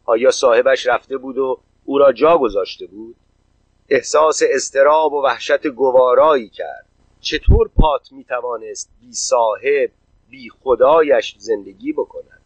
آیا 0.05 0.31
صاحبش 0.31 0.87
رفته 0.87 1.17
بود 1.17 1.37
و 1.37 1.59
او 1.85 1.97
را 1.97 2.11
جا 2.11 2.37
گذاشته 2.37 2.87
بود؟ 2.87 3.15
احساس 3.89 4.41
استراب 4.53 5.13
و 5.13 5.21
وحشت 5.23 5.67
گوارایی 5.67 6.49
کرد. 6.49 6.85
چطور 7.19 7.69
پات 7.79 8.11
می‌توانست 8.11 8.91
بی 9.01 9.13
صاحب 9.13 9.91
بی 10.29 10.49
خدایش 10.49 11.35
زندگی 11.37 11.93
بکند؟ 11.93 12.41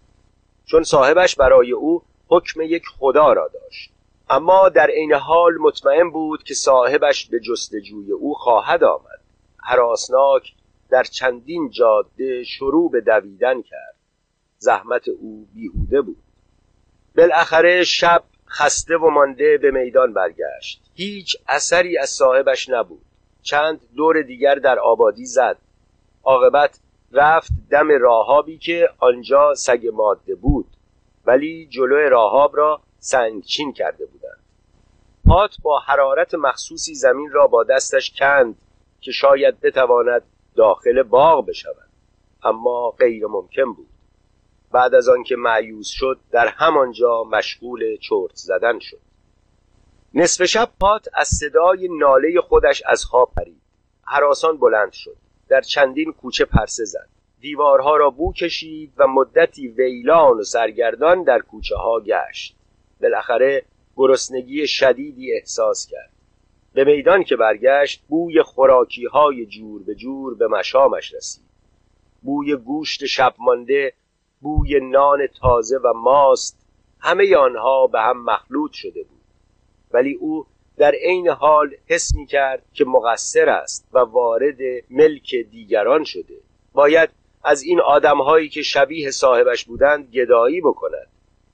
چون 0.65 0.83
صاحبش 0.83 1.35
برای 1.35 1.71
او 1.71 2.01
حکم 2.27 2.61
یک 2.61 2.83
خدا 2.99 3.33
را 3.33 3.49
داشت. 3.53 3.91
اما 4.29 4.69
در 4.69 4.87
عین 4.87 5.13
حال 5.13 5.53
مطمئن 5.59 6.09
بود 6.09 6.43
که 6.43 6.53
صاحبش 6.53 7.25
به 7.25 7.39
جستجوی 7.39 8.11
او 8.11 8.33
خواهد 8.33 8.83
آمد. 8.83 9.19
حراسناک 9.63 10.53
در 10.89 11.03
چندین 11.03 11.69
جاده 11.69 12.43
شروع 12.43 12.91
به 12.91 13.01
دویدن 13.01 13.61
کرد. 13.61 13.95
زحمت 14.57 15.07
او 15.07 15.47
بیهوده 15.53 16.01
بود. 16.01 16.23
بالاخره 17.17 17.83
شب 17.83 18.23
خسته 18.49 18.97
و 18.97 19.09
مانده 19.09 19.57
به 19.57 19.71
میدان 19.71 20.13
برگشت. 20.13 20.81
هیچ 20.93 21.37
اثری 21.47 21.97
از 21.97 22.09
صاحبش 22.09 22.69
نبود. 22.69 23.01
چند 23.41 23.79
دور 23.95 24.21
دیگر 24.21 24.55
در 24.55 24.79
آبادی 24.79 25.25
زد. 25.25 25.57
عاقبت 26.23 26.79
رفت 27.11 27.51
دم 27.71 27.87
راهابی 28.01 28.57
که 28.57 28.89
آنجا 28.99 29.53
سگ 29.55 29.87
ماده 29.93 30.35
بود. 30.35 30.67
ولی 31.25 31.67
جلو 31.67 32.09
راهاب 32.09 32.57
را 32.57 32.81
سنگچین 32.99 33.73
کرده 33.73 34.05
بودند. 34.05 34.39
پات 35.25 35.55
با 35.63 35.79
حرارت 35.79 36.35
مخصوصی 36.35 36.95
زمین 36.95 37.31
را 37.31 37.47
با 37.47 37.63
دستش 37.63 38.13
کند 38.19 38.55
که 39.01 39.11
شاید 39.11 39.59
بتواند 39.59 40.23
داخل 40.55 41.03
باغ 41.03 41.45
بشود. 41.45 41.89
اما 42.43 42.89
غیر 42.89 43.27
ممکن 43.27 43.73
بود. 43.73 43.89
بعد 44.71 44.95
از 44.95 45.09
آنکه 45.09 45.35
معیوز 45.35 45.87
شد 45.87 46.19
در 46.31 46.47
همانجا 46.47 47.23
مشغول 47.23 47.97
چرت 47.97 48.35
زدن 48.35 48.79
شد. 48.79 48.99
نصف 50.13 50.45
شب 50.45 50.69
پات 50.79 51.07
از 51.13 51.27
صدای 51.27 51.87
ناله 51.97 52.41
خودش 52.41 52.83
از 52.85 53.05
خواب 53.05 53.31
پرید. 53.37 53.61
حراسان 54.03 54.57
بلند 54.57 54.91
شد. 54.91 55.15
در 55.47 55.61
چندین 55.61 56.13
کوچه 56.13 56.45
پرسه 56.45 56.85
زد. 56.85 57.09
دیوارها 57.39 57.97
را 57.97 58.09
بو 58.09 58.33
کشید 58.33 58.93
و 58.97 59.07
مدتی 59.07 59.67
ویلان 59.67 60.37
و 60.37 60.43
سرگردان 60.43 61.23
در 61.23 61.39
کوچه 61.39 61.75
ها 61.75 61.99
گشت. 61.99 62.58
بالاخره 63.01 63.63
گرسنگی 63.95 64.67
شدیدی 64.67 65.33
احساس 65.33 65.87
کرد. 65.87 66.09
به 66.73 66.83
میدان 66.83 67.23
که 67.23 67.35
برگشت 67.35 68.03
بوی 68.07 68.41
خوراکی 68.43 69.05
های 69.05 69.45
جور 69.45 69.83
به 69.83 69.95
جور 69.95 70.35
به 70.35 70.47
مشامش 70.47 71.13
رسید. 71.13 71.43
بوی 72.21 72.55
گوشت 72.55 73.05
شب 73.05 73.33
مانده 73.39 73.93
بوی 74.41 74.79
نان 74.79 75.27
تازه 75.41 75.77
و 75.77 75.93
ماست 75.93 76.59
همه 76.99 77.35
آنها 77.37 77.87
به 77.87 78.01
هم 78.01 78.23
مخلوط 78.23 78.71
شده 78.71 79.03
بود. 79.03 79.21
ولی 79.91 80.13
او 80.13 80.45
در 80.77 80.91
عین 80.91 81.29
حال 81.29 81.75
حس 81.87 82.15
می 82.15 82.25
کرد 82.25 82.63
که 82.73 82.85
مقصر 82.85 83.49
است 83.49 83.89
و 83.93 83.99
وارد 83.99 84.57
ملک 84.89 85.35
دیگران 85.35 86.03
شده. 86.03 86.35
باید 86.73 87.09
از 87.43 87.63
این 87.63 87.81
آدمهایی 87.81 88.49
که 88.49 88.61
شبیه 88.61 89.11
صاحبش 89.11 89.65
بودند 89.65 90.11
گدایی 90.11 90.61
بکند 90.61 91.07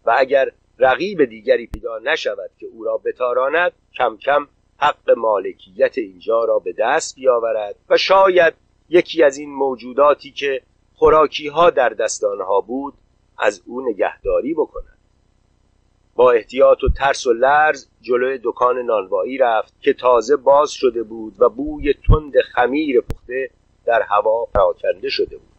و 0.06 0.16
اگر 0.18 0.52
رقیب 0.80 1.26
دیگری 1.26 1.68
پیدا 1.68 2.00
نشود 2.00 2.52
که 2.60 2.66
او 2.66 2.84
را 2.84 2.98
بتاراند 2.98 3.72
کم 3.98 4.18
کم 4.18 4.48
حق 4.78 5.12
مالکیت 5.18 5.98
اینجا 5.98 6.46
را 6.46 6.60
به 6.60 6.74
دست 6.74 7.16
بیاورد 7.16 7.76
و 7.90 7.98
شاید 7.98 8.54
یکی 8.90 9.24
از 9.24 9.38
این 9.38 9.54
موجوداتی 9.54 10.32
که 10.32 10.62
خوراکی 10.96 11.48
ها 11.48 11.70
در 11.70 11.90
دست 11.90 12.24
آنها 12.24 12.62
بود 12.62 12.94
از 13.38 13.62
او 13.66 13.90
نگهداری 13.90 14.54
بکند. 14.54 14.98
با 16.16 16.32
احتیاط 16.32 16.84
و 16.84 16.90
ترس 16.90 17.28
و 17.28 17.34
لرز 17.34 17.88
جلوی 18.02 18.40
دکان 18.44 18.78
نانوایی 18.78 19.38
رفت 19.38 19.82
که 19.82 19.94
تازه 19.94 20.36
باز 20.36 20.72
شده 20.72 21.04
بود 21.04 21.36
و 21.40 21.50
بوی 21.50 21.94
تند 21.94 22.34
خمیر 22.54 23.02
پخته 23.02 23.50
در 23.86 24.02
هوا 24.02 24.46
پراکنده 24.46 25.10
شده 25.10 25.38
بود. 25.38 25.56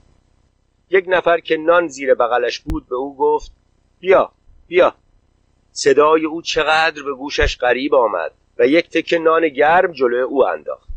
یک 0.90 1.04
نفر 1.08 1.40
که 1.40 1.56
نان 1.56 1.88
زیر 1.88 2.14
بغلش 2.14 2.61
بود 2.61 2.88
به 2.88 2.96
او 2.96 3.16
گفت 3.16 3.52
بیا 4.00 4.32
بیا. 4.66 4.94
صدای 5.78 6.25
او 6.25 6.42
چقدر 6.42 7.02
به 7.02 7.14
گوشش 7.14 7.59
غریب 7.59 7.95
آمد 7.95 8.33
و 8.59 8.66
یک 8.66 8.90
تکه 8.90 9.18
نان 9.18 9.49
گرم 9.49 9.92
جلوی 9.92 10.21
او 10.21 10.47
انداخت. 10.47 10.88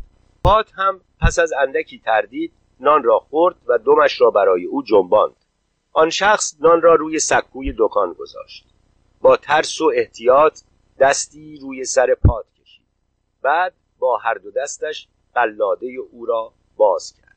پات 0.44 0.72
هم 0.74 1.00
پس 1.20 1.38
از 1.38 1.52
اندکی 1.52 1.98
تردید 1.98 2.52
نان 2.80 3.02
را 3.02 3.18
خورد 3.18 3.56
و 3.66 3.78
دمش 3.78 4.20
را 4.20 4.30
برای 4.30 4.64
او 4.64 4.82
جنباند. 4.82 5.36
آن 5.92 6.10
شخص 6.10 6.54
نان 6.60 6.82
را 6.82 6.94
روی 6.94 7.18
سکوی 7.18 7.74
دکان 7.78 8.12
گذاشت. 8.12 8.66
با 9.20 9.36
ترس 9.36 9.80
و 9.80 9.92
احتیاط 9.94 10.60
دستی 11.00 11.58
روی 11.62 11.84
سر 11.84 12.14
پات 12.14 12.44
کشید. 12.62 12.86
بعد 13.42 13.74
با 13.98 14.16
هر 14.18 14.34
دو 14.34 14.50
دستش 14.50 15.08
قلاده 15.34 15.86
او 16.12 16.26
را 16.26 16.52
باز 16.76 17.14
کرد. 17.16 17.36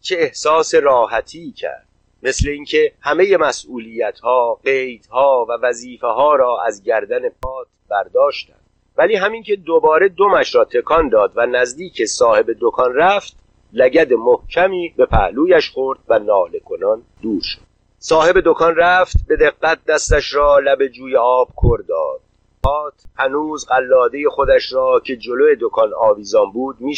چه 0.00 0.16
احساس 0.18 0.74
راحتی 0.74 1.52
کرد. 1.52 1.86
مثل 2.22 2.48
اینکه 2.48 2.92
همه 3.00 3.36
مسئولیت 3.36 4.18
ها 4.18 4.54
قید 4.64 5.06
ها 5.06 5.46
و 5.48 5.52
وظیفه 5.62 6.06
ها 6.06 6.34
را 6.34 6.62
از 6.66 6.82
گردن 6.82 7.28
پات 7.28 7.66
برداشتند. 7.88 8.60
ولی 8.96 9.16
همین 9.16 9.42
که 9.42 9.56
دوباره 9.56 10.08
دمش 10.08 10.54
را 10.54 10.64
تکان 10.64 11.08
داد 11.08 11.32
و 11.36 11.46
نزدیک 11.46 12.04
صاحب 12.04 12.46
دکان 12.60 12.94
رفت 12.94 13.36
لگد 13.72 14.12
محکمی 14.12 14.94
به 14.96 15.06
پهلویش 15.06 15.70
خورد 15.70 15.98
و 16.08 16.18
ناله 16.18 16.60
کنان 16.60 17.02
دور 17.22 17.40
شد. 17.42 17.60
صاحب 17.98 18.42
دکان 18.44 18.76
رفت 18.76 19.16
به 19.28 19.36
دقت 19.36 19.78
دستش 19.88 20.34
را 20.34 20.58
لب 20.58 20.86
جوی 20.86 21.16
آب 21.16 21.48
کر 21.56 21.78
داد. 21.88 22.20
پات 22.62 22.94
هنوز 23.16 23.66
قلاده 23.66 24.30
خودش 24.30 24.72
را 24.72 25.00
که 25.00 25.16
جلوی 25.16 25.56
دکان 25.60 25.94
آویزان 25.94 26.52
بود 26.52 26.80
می 26.80 26.96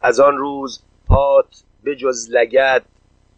از 0.00 0.20
آن 0.20 0.36
روز 0.36 0.82
پات 1.06 1.62
به 1.82 1.96
جز 1.96 2.28
لگد 2.30 2.82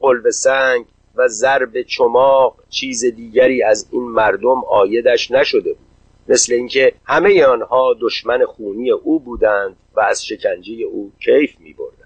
قلب 0.00 0.30
سنگ 0.30 0.84
و 1.14 1.28
ضرب 1.28 1.82
چماق 1.82 2.56
چیز 2.70 3.04
دیگری 3.04 3.62
از 3.62 3.88
این 3.92 4.02
مردم 4.02 4.64
آیدش 4.70 5.30
نشده 5.30 5.72
بود. 5.72 5.88
مثل 6.28 6.52
اینکه 6.52 6.92
همه 7.04 7.44
آنها 7.44 7.96
دشمن 8.00 8.44
خونی 8.44 8.90
او 8.90 9.20
بودند 9.20 9.76
و 9.94 10.00
از 10.00 10.24
شکنجه 10.24 10.74
او 10.74 11.12
کیف 11.24 11.61
می 11.61 11.72
بردند 11.72 11.98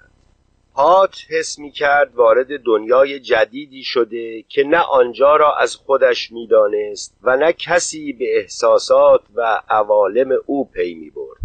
پات 0.75 1.17
حس 1.31 1.59
می 1.59 1.71
کرد 1.71 2.15
وارد 2.15 2.63
دنیای 2.63 3.21
جدیدی 3.21 3.85
شده 3.85 4.43
که 4.43 4.65
نه 4.65 4.79
آنجا 4.79 5.37
را 5.37 5.57
از 5.57 5.77
خودش 5.77 6.33
می‌دانست 6.33 7.17
و 7.23 7.37
نه 7.37 7.53
کسی 7.53 8.13
به 8.13 8.39
احساسات 8.39 9.21
و 9.35 9.61
عوالم 9.69 10.29
او 10.47 10.69
پی 10.69 10.95
می 10.95 11.11
برد 11.11 11.39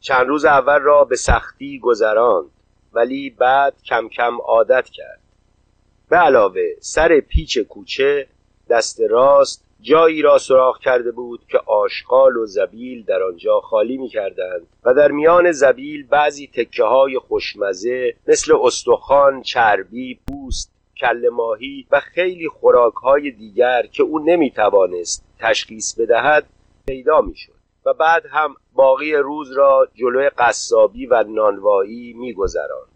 چند 0.00 0.26
روز 0.26 0.44
اول 0.44 0.78
را 0.78 1.04
به 1.04 1.16
سختی 1.16 1.78
گذراند 1.78 2.50
ولی 2.92 3.30
بعد 3.30 3.74
کم 3.84 4.08
کم 4.08 4.36
عادت 4.40 4.88
کرد. 4.88 5.21
به 6.12 6.18
علاوه 6.18 6.62
سر 6.80 7.20
پیچ 7.20 7.58
کوچه 7.58 8.26
دست 8.70 9.00
راست 9.00 9.64
جایی 9.80 10.22
را 10.22 10.38
سراخ 10.38 10.78
کرده 10.78 11.10
بود 11.10 11.40
که 11.48 11.58
آشغال 11.66 12.36
و 12.36 12.46
زبیل 12.46 13.04
در 13.04 13.22
آنجا 13.22 13.60
خالی 13.60 13.96
می 13.96 14.08
کردند 14.08 14.66
و 14.84 14.94
در 14.94 15.10
میان 15.10 15.52
زبیل 15.52 16.06
بعضی 16.06 16.50
تکه 16.54 16.84
های 16.84 17.18
خوشمزه 17.18 18.14
مثل 18.28 18.54
استخوان، 18.62 19.42
چربی، 19.42 20.20
پوست، 20.28 20.72
کل 21.00 21.28
ماهی 21.28 21.86
و 21.90 22.00
خیلی 22.00 22.48
خوراک 22.48 22.94
های 22.94 23.30
دیگر 23.30 23.82
که 23.86 24.02
او 24.02 24.18
نمی 24.18 24.50
توانست 24.50 25.24
تشخیص 25.38 25.94
بدهد 26.00 26.46
پیدا 26.86 27.20
می 27.20 27.36
شد 27.36 27.52
و 27.86 27.94
بعد 27.94 28.22
هم 28.30 28.54
باقی 28.72 29.14
روز 29.14 29.52
را 29.52 29.88
جلوی 29.94 30.30
قصابی 30.38 31.06
و 31.06 31.24
نانوایی 31.28 32.12
می 32.12 32.32
گذراند. 32.32 32.91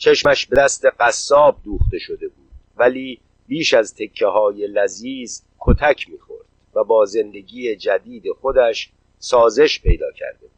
چشمش 0.00 0.46
به 0.46 0.56
دست 0.56 0.86
قصاب 1.00 1.56
دوخته 1.64 1.98
شده 1.98 2.28
بود. 2.28 2.48
ولی 2.76 3.20
بیش 3.48 3.74
از 3.74 3.94
تکه 3.94 4.26
های 4.26 4.66
لذیذ 4.66 5.42
کتک 5.58 6.10
می‌خورد 6.10 6.46
و 6.74 6.84
با 6.84 7.04
زندگی 7.04 7.76
جدید 7.76 8.24
خودش 8.40 8.90
سازش 9.18 9.80
پیدا 9.80 10.12
کرده 10.12 10.38
بود. 10.40 10.50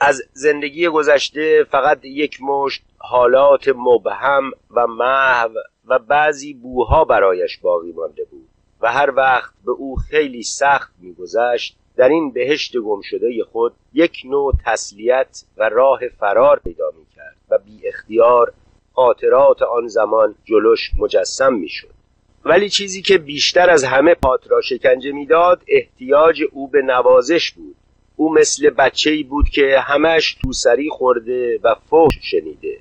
از 0.00 0.22
زندگی 0.32 0.88
گذشته 0.88 1.64
فقط 1.70 2.04
یک 2.04 2.38
مشت 2.42 2.82
حالات 2.98 3.68
مبهم 3.76 4.50
و 4.70 4.86
محو 4.86 5.50
و 5.86 5.98
بعضی 5.98 6.54
بوها 6.54 7.04
برایش 7.04 7.58
باقی 7.58 7.92
مانده 7.92 8.24
بود 8.24 8.48
و 8.80 8.92
هر 8.92 9.10
وقت 9.16 9.52
به 9.64 9.72
او 9.72 9.96
خیلی 9.96 10.42
سخت 10.42 10.92
میگذشت 10.98 11.76
در 11.96 12.08
این 12.08 12.32
بهشت 12.32 12.76
گم 12.76 13.00
شده 13.00 13.44
خود 13.52 13.72
یک 13.92 14.22
نوع 14.24 14.54
تسلیت 14.66 15.44
و 15.56 15.68
راه 15.68 16.00
فرار 16.08 16.58
پیدا 16.58 16.92
می 16.98 17.06
کرد 17.16 17.37
و 17.50 17.58
بی 17.58 17.88
اختیار 17.88 18.52
خاطرات 18.94 19.62
آن 19.62 19.88
زمان 19.88 20.34
جلوش 20.44 20.90
مجسم 20.98 21.54
می 21.54 21.68
شد 21.68 21.98
ولی 22.44 22.68
چیزی 22.68 23.02
که 23.02 23.18
بیشتر 23.18 23.70
از 23.70 23.84
همه 23.84 24.14
پات 24.14 24.50
را 24.50 24.60
شکنجه 24.60 25.12
می‌داد 25.12 25.62
احتیاج 25.68 26.42
او 26.52 26.68
به 26.68 26.82
نوازش 26.82 27.50
بود. 27.50 27.76
او 28.16 28.34
مثل 28.34 28.70
بچه 28.70 29.10
ای 29.10 29.22
بود 29.22 29.48
که 29.48 29.80
همش 29.80 30.34
توسری 30.42 30.88
خورده 30.90 31.58
و 31.62 31.74
فوش 31.74 32.18
شنیده. 32.22 32.78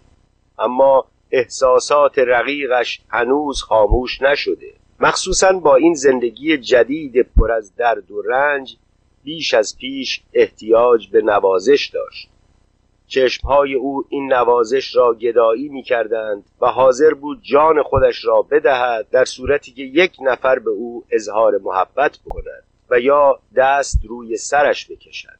اما 0.59 1.05
احساسات 1.31 2.19
رقیقش 2.19 3.01
هنوز 3.09 3.61
خاموش 3.61 4.21
نشده. 4.21 4.73
مخصوصا 4.99 5.51
با 5.51 5.75
این 5.75 5.93
زندگی 5.93 6.57
جدید 6.57 7.21
پر 7.21 7.51
از 7.51 7.75
درد 7.75 8.11
و 8.11 8.21
رنج 8.21 8.75
بیش 9.23 9.53
از 9.53 9.77
پیش 9.77 10.21
احتیاج 10.33 11.07
به 11.07 11.21
نوازش 11.21 11.91
داشت. 11.93 12.29
چشمهای 13.07 13.73
او 13.73 14.05
این 14.09 14.33
نوازش 14.33 14.95
را 14.95 15.13
گدایی 15.13 15.69
می 15.69 15.83
کردند 15.83 16.43
و 16.61 16.67
حاضر 16.67 17.13
بود 17.13 17.41
جان 17.41 17.83
خودش 17.83 18.25
را 18.25 18.41
بدهد 18.41 19.09
در 19.09 19.25
صورتی 19.25 19.71
که 19.71 19.81
یک 19.81 20.17
نفر 20.21 20.59
به 20.59 20.69
او 20.69 21.03
اظهار 21.11 21.57
محبت 21.57 22.19
بکند 22.25 22.63
و 22.89 22.99
یا 22.99 23.39
دست 23.55 23.99
روی 24.07 24.37
سرش 24.37 24.91
بکشد. 24.91 25.37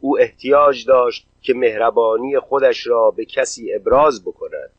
او 0.00 0.18
احتیاج 0.18 0.86
داشت 0.86 1.26
که 1.42 1.54
مهربانی 1.54 2.38
خودش 2.38 2.86
را 2.86 3.10
به 3.10 3.24
کسی 3.24 3.74
ابراز 3.74 4.24
بکند. 4.24 4.70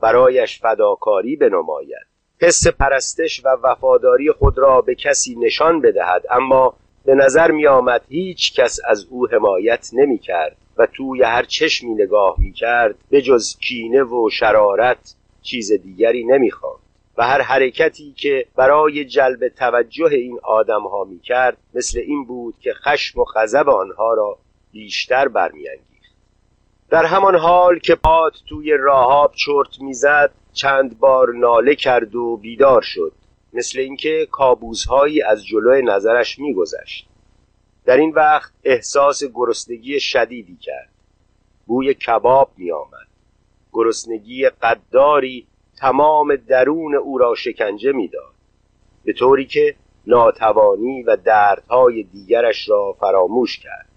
برایش 0.00 0.60
فداکاری 0.60 1.36
بنماید. 1.36 2.06
حس 2.40 2.66
پرستش 2.66 3.44
و 3.44 3.48
وفاداری 3.62 4.32
خود 4.32 4.58
را 4.58 4.80
به 4.80 4.94
کسی 4.94 5.36
نشان 5.36 5.80
بدهد 5.80 6.26
اما 6.30 6.74
به 7.04 7.14
نظر 7.14 7.50
می 7.50 7.66
آمد 7.66 8.04
هیچ 8.08 8.60
کس 8.60 8.80
از 8.86 9.06
او 9.10 9.28
حمایت 9.28 9.90
نمی 9.92 10.18
کرد 10.18 10.56
و 10.80 10.86
توی 10.86 11.22
هر 11.22 11.42
چشمی 11.42 11.94
نگاه 11.94 12.34
می 12.38 12.52
کرد 12.52 12.94
به 13.10 13.22
جز 13.22 13.56
کینه 13.58 14.02
و 14.02 14.30
شرارت 14.30 15.14
چیز 15.42 15.72
دیگری 15.72 16.24
نمی 16.24 16.50
خواند. 16.50 16.80
و 17.18 17.22
هر 17.22 17.42
حرکتی 17.42 18.12
که 18.12 18.46
برای 18.56 19.04
جلب 19.04 19.48
توجه 19.48 20.10
این 20.12 20.38
آدم 20.42 20.82
ها 20.82 21.04
می 21.04 21.20
کرد 21.20 21.56
مثل 21.74 21.98
این 21.98 22.24
بود 22.24 22.54
که 22.60 22.72
خشم 22.72 23.20
و 23.20 23.24
غضب 23.24 23.68
آنها 23.68 24.14
را 24.14 24.38
بیشتر 24.72 25.28
برمیانگیخت 25.28 26.14
در 26.90 27.04
همان 27.04 27.36
حال 27.36 27.78
که 27.78 27.94
پات 27.94 28.32
توی 28.48 28.72
راهاب 28.72 29.32
چرت 29.34 29.80
می‌زد 29.80 30.30
چند 30.52 30.98
بار 30.98 31.32
ناله 31.34 31.74
کرد 31.74 32.14
و 32.14 32.36
بیدار 32.36 32.82
شد 32.82 33.12
مثل 33.52 33.78
اینکه 33.78 34.28
کابوسهایی 34.30 35.22
از 35.22 35.46
جلوی 35.46 35.82
نظرش 35.82 36.38
میگذشت 36.38 37.09
در 37.84 37.96
این 37.96 38.10
وقت 38.10 38.52
احساس 38.64 39.24
گرسنگی 39.24 40.00
شدیدی 40.00 40.56
کرد. 40.56 40.88
بوی 41.66 41.94
کباب 41.94 42.50
می 42.56 42.72
آمد. 42.72 43.08
گرسنگی 43.72 44.48
قداری 44.48 45.46
تمام 45.78 46.36
درون 46.36 46.94
او 46.94 47.18
را 47.18 47.34
شکنجه 47.34 47.92
می‌داد 47.92 48.34
به 49.04 49.12
طوری 49.12 49.46
که 49.46 49.76
ناتوانی 50.06 51.02
و 51.02 51.16
دردهای 51.16 52.02
دیگرش 52.02 52.68
را 52.68 52.96
فراموش 53.00 53.58
کرد. 53.58 53.88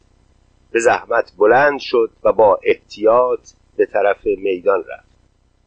به 0.72 0.80
زحمت 0.80 1.32
بلند 1.38 1.80
شد 1.80 2.12
و 2.24 2.34
با 2.34 2.60
احتیاط 2.63 3.50
به 3.78 3.86
طرف 3.86 4.26
میدان 4.26 4.80
رفت. 4.80 5.13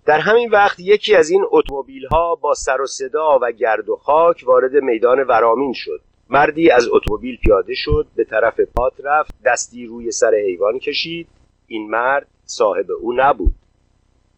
در 0.05 0.21
همین 0.21 0.51
وقت 0.51 0.81
یکی 0.81 1.15
از 1.15 1.31
این 1.31 1.45
اتومبیل 1.51 2.07
ها 2.07 2.35
با 2.35 2.55
سر 2.55 2.81
و 2.81 2.87
صدا 2.87 3.39
و 3.43 3.53
گرد 3.53 3.89
و 3.89 3.97
خاک 3.97 4.45
وارد 4.47 4.75
میدان 4.75 5.23
ورامین 5.23 5.73
شد. 5.73 6.01
مردی 6.31 6.71
از 6.71 6.89
اتومبیل 6.93 7.37
پیاده 7.37 7.75
شد 7.75 8.07
به 8.17 8.25
طرف 8.25 8.61
پات 8.61 8.93
رفت 9.05 9.35
دستی 9.45 9.87
روی 9.87 10.11
سر 10.11 10.35
حیوان 10.35 10.79
کشید. 10.79 11.29
این 11.67 11.91
مرد 11.91 12.29
صاحب 12.45 12.87
او 13.01 13.13
نبود. 13.17 13.55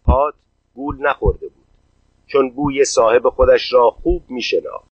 پات 0.05 0.35
گول 0.75 0.97
نخورده 1.01 1.49
بود 1.49 1.65
چون 2.27 2.51
بوی 2.51 2.85
صاحب 2.85 3.29
خودش 3.29 3.73
را 3.73 3.91
خوب 3.91 4.23
میشناخت. 4.29 4.89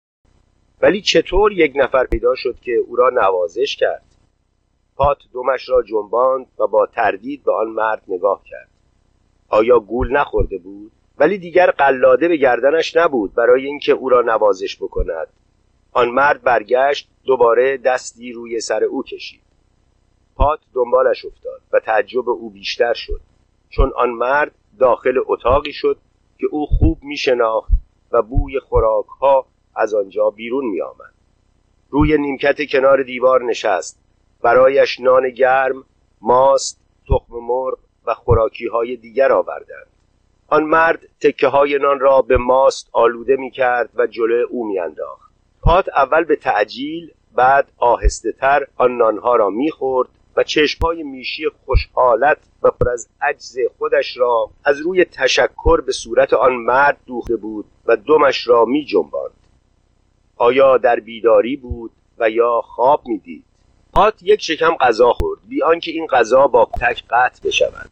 ولی 0.82 1.02
چطور 1.02 1.52
یک 1.52 1.74
نفر 1.76 2.06
پیدا 2.06 2.36
شد 2.36 2.60
که 2.62 2.72
او 2.72 2.96
را 2.96 3.10
نوازش 3.10 3.76
کرد؟ 3.76 4.06
پات 4.96 5.18
دومش 5.34 5.70
را 5.70 5.84
جنباند 5.84 6.48
و 6.60 6.68
با 6.68 6.86
تردید 6.86 7.44
به 7.44 7.54
آن 7.54 7.68
مرد 7.68 8.02
نگاه 8.08 8.42
کرد. 8.46 8.70
آیا 9.50 9.80
گول 9.80 10.12
نخورده 10.12 10.58
بود؟ 10.58 10.92
ولی 11.18 11.38
دیگر 11.38 11.72
قلاده 11.72 12.28
به 12.28 12.38
گردنش 12.38 12.96
نبود 12.96 13.34
برای 13.34 13.66
اینکه 13.66 13.92
او 13.92 14.10
را 14.10 14.22
نوازش 14.22 14.78
بکند. 14.78 15.28
آن 15.98 16.10
مرد 16.10 16.42
برگشت 16.42 17.10
دوباره 17.26 17.78
دستی 17.78 18.32
روی 18.32 18.60
سر 18.60 18.84
او 18.84 19.04
کشید 19.04 19.42
پات 20.36 20.60
دنبالش 20.74 21.26
افتاد 21.26 21.62
و 21.72 21.80
تعجب 21.80 22.30
او 22.30 22.50
بیشتر 22.50 22.94
شد 22.94 23.22
چون 23.70 23.92
آن 23.96 24.10
مرد 24.10 24.52
داخل 24.80 25.20
اتاقی 25.26 25.74
شد 25.74 25.98
که 26.38 26.48
او 26.52 26.66
خوب 26.66 27.04
می 27.04 27.18
شناخت 27.18 27.72
و 28.12 28.22
بوی 28.22 28.60
خوراک 28.60 29.06
ها 29.22 29.46
از 29.76 29.94
آنجا 29.94 30.30
بیرون 30.30 30.66
می 30.66 30.82
آمد. 30.82 31.14
روی 31.90 32.18
نیمکت 32.18 32.72
کنار 32.72 33.04
دیوار 33.04 33.44
نشست 33.44 34.00
برایش 34.42 35.00
نان 35.00 35.30
گرم 35.30 35.84
ماست 36.22 36.82
تخم 37.10 37.36
مرغ 37.36 37.78
و 38.06 38.14
خوراکی 38.14 38.68
های 38.68 38.96
دیگر 38.96 39.32
آوردند 39.32 39.88
آن 40.48 40.64
مرد 40.64 41.00
تکه 41.22 41.48
های 41.48 41.78
نان 41.78 42.00
را 42.00 42.22
به 42.22 42.38
ماست 42.38 42.90
آلوده 42.92 43.36
می 43.36 43.52
کرد 43.52 43.90
و 43.96 44.08
جلوی 44.08 44.42
او 44.42 44.68
می 44.68 44.80
انداخت. 44.80 45.25
پات 45.66 45.90
اول 45.90 46.24
به 46.24 46.36
تعجیل 46.36 47.12
بعد 47.36 47.68
آهسته 47.78 48.32
تر 48.32 48.68
آن 48.78 48.98
نانها 48.98 49.36
را 49.36 49.50
می‌خورد 49.50 50.10
و 50.36 50.44
چشمهای 50.44 51.04
میشی 51.04 51.44
خوشحالت 51.66 52.38
و 52.62 52.72
پر 52.72 52.90
از 52.90 53.08
عجز 53.22 53.58
خودش 53.78 54.18
را 54.18 54.50
از 54.66 54.80
روی 54.80 55.06
تشکر 55.06 55.82
به 55.82 55.92
صورت 55.92 56.34
آن 56.34 56.56
مرد 56.56 56.98
دوخته 57.06 57.36
بود 57.36 57.66
و 57.86 57.98
دمش 57.98 58.48
را 58.48 58.66
می 58.66 58.86
جنباند. 58.86 59.32
آیا 60.38 60.78
در 60.78 61.00
بیداری 61.00 61.56
بود 61.56 61.92
و 62.18 62.30
یا 62.30 62.62
خواب 62.62 63.02
می‌دید؟ 63.08 63.44
پات 63.94 64.24
یک 64.24 64.42
شکم 64.42 64.76
غذا 64.76 65.14
خورد 65.14 65.40
بی 65.50 65.64
آنکه 65.64 65.92
این 65.92 66.08
غذا 66.08 66.48
با 66.48 66.70
تک 66.82 67.04
قطع 67.10 67.48
بشود. 67.48 67.90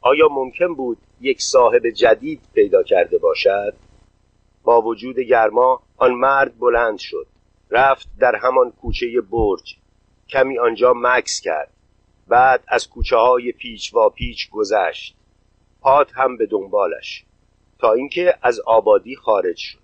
آیا 0.00 0.28
ممکن 0.28 0.74
بود 0.74 0.98
یک 1.20 1.42
صاحب 1.42 1.90
جدید 1.90 2.40
پیدا 2.54 2.82
کرده 2.82 3.18
باشد؟ 3.18 3.74
با 4.64 4.82
وجود 4.82 5.18
گرما 5.18 5.82
آن 6.02 6.14
مرد 6.14 6.58
بلند 6.58 6.98
شد 6.98 7.26
رفت 7.70 8.08
در 8.18 8.36
همان 8.36 8.70
کوچه 8.70 9.20
برج. 9.20 9.76
کمی 10.28 10.58
آنجا 10.58 10.92
مکس 10.96 11.40
کرد. 11.40 11.70
بعد 12.28 12.64
از 12.68 12.88
کوچه 12.88 13.16
های 13.16 13.52
پیچ 13.52 13.94
و 13.94 14.08
پیچ 14.08 14.50
گذشت. 14.50 15.16
پات 15.80 16.12
هم 16.14 16.36
به 16.36 16.46
دنبالش 16.46 17.24
تا 17.78 17.92
اینکه 17.92 18.38
از 18.42 18.60
آبادی 18.60 19.16
خارج 19.16 19.56
شد. 19.56 19.78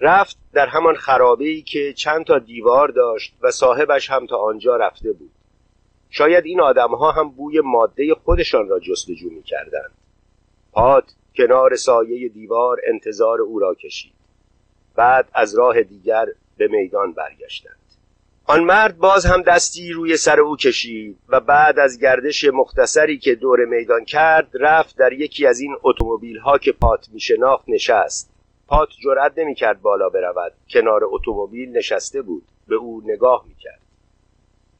رفت 0.00 0.36
در 0.52 0.66
همان 0.66 0.94
خرابه 0.94 1.44
ای 1.44 1.62
که 1.62 1.92
چند 1.92 2.24
تا 2.24 2.38
دیوار 2.38 2.88
داشت 2.88 3.34
و 3.42 3.50
صاحبش 3.50 4.10
هم 4.10 4.26
تا 4.26 4.36
آنجا 4.36 4.76
رفته 4.76 5.12
بود. 5.12 5.32
شاید 6.10 6.44
این 6.44 6.60
آدمها 6.60 7.12
هم 7.12 7.30
بوی 7.30 7.60
ماده 7.60 8.14
خودشان 8.14 8.68
را 8.68 8.80
جستجو 8.80 9.30
می 9.30 9.42
کردند 9.42 9.92
پات 10.72 11.14
کنار 11.36 11.76
سایه 11.76 12.28
دیوار 12.28 12.80
انتظار 12.86 13.40
او 13.40 13.58
را 13.58 13.74
کشید. 13.74 14.19
بعد 15.00 15.28
از 15.34 15.58
راه 15.58 15.82
دیگر 15.82 16.26
به 16.56 16.68
میدان 16.68 17.12
برگشتند. 17.12 17.76
آن 18.44 18.64
مرد 18.64 18.98
باز 18.98 19.26
هم 19.26 19.42
دستی 19.42 19.92
روی 19.92 20.16
سر 20.16 20.40
او 20.40 20.56
کشید 20.56 21.18
و 21.28 21.40
بعد 21.40 21.78
از 21.78 21.98
گردش 21.98 22.44
مختصری 22.44 23.18
که 23.18 23.34
دور 23.34 23.64
میدان 23.64 24.04
کرد 24.04 24.48
رفت 24.54 24.98
در 24.98 25.12
یکی 25.12 25.46
از 25.46 25.60
این 25.60 25.76
اتومبیل 25.82 26.38
ها 26.38 26.58
که 26.58 26.72
پات 26.72 27.08
می 27.12 27.20
شناخت 27.20 27.64
نشست. 27.68 28.30
پات 28.68 28.88
جرأت 29.04 29.32
نمی 29.38 29.54
کرد 29.54 29.82
بالا 29.82 30.08
برود. 30.08 30.52
کنار 30.70 31.00
اتومبیل 31.04 31.76
نشسته 31.76 32.22
بود. 32.22 32.42
به 32.68 32.74
او 32.74 33.02
نگاه 33.04 33.44
می 33.48 33.54
کرد 33.54 33.80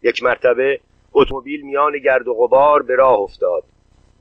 یک 0.03 0.23
مرتبه 0.23 0.81
اتومبیل 1.13 1.63
میان 1.63 1.99
گرد 1.99 2.29
و 2.29 2.35
غبار 2.35 2.83
به 2.83 2.95
راه 2.95 3.19
افتاد. 3.19 3.65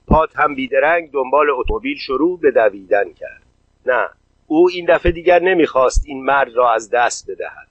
پات 0.08 0.30
هم 0.36 0.56
بیدرنگ 0.56 1.12
دنبال 1.12 1.50
اتومبیل 1.50 1.98
شروع 1.98 2.40
به 2.40 2.52
دویدن 2.52 3.14
کرد. 3.14 3.42
نه 3.86 4.10
او 4.52 4.70
این 4.70 4.86
دفعه 4.86 5.12
دیگر 5.12 5.40
نمی‌خواست 5.40 6.04
این 6.06 6.26
مرد 6.26 6.54
را 6.56 6.74
از 6.74 6.90
دست 6.90 7.32
بدهد. 7.32 7.68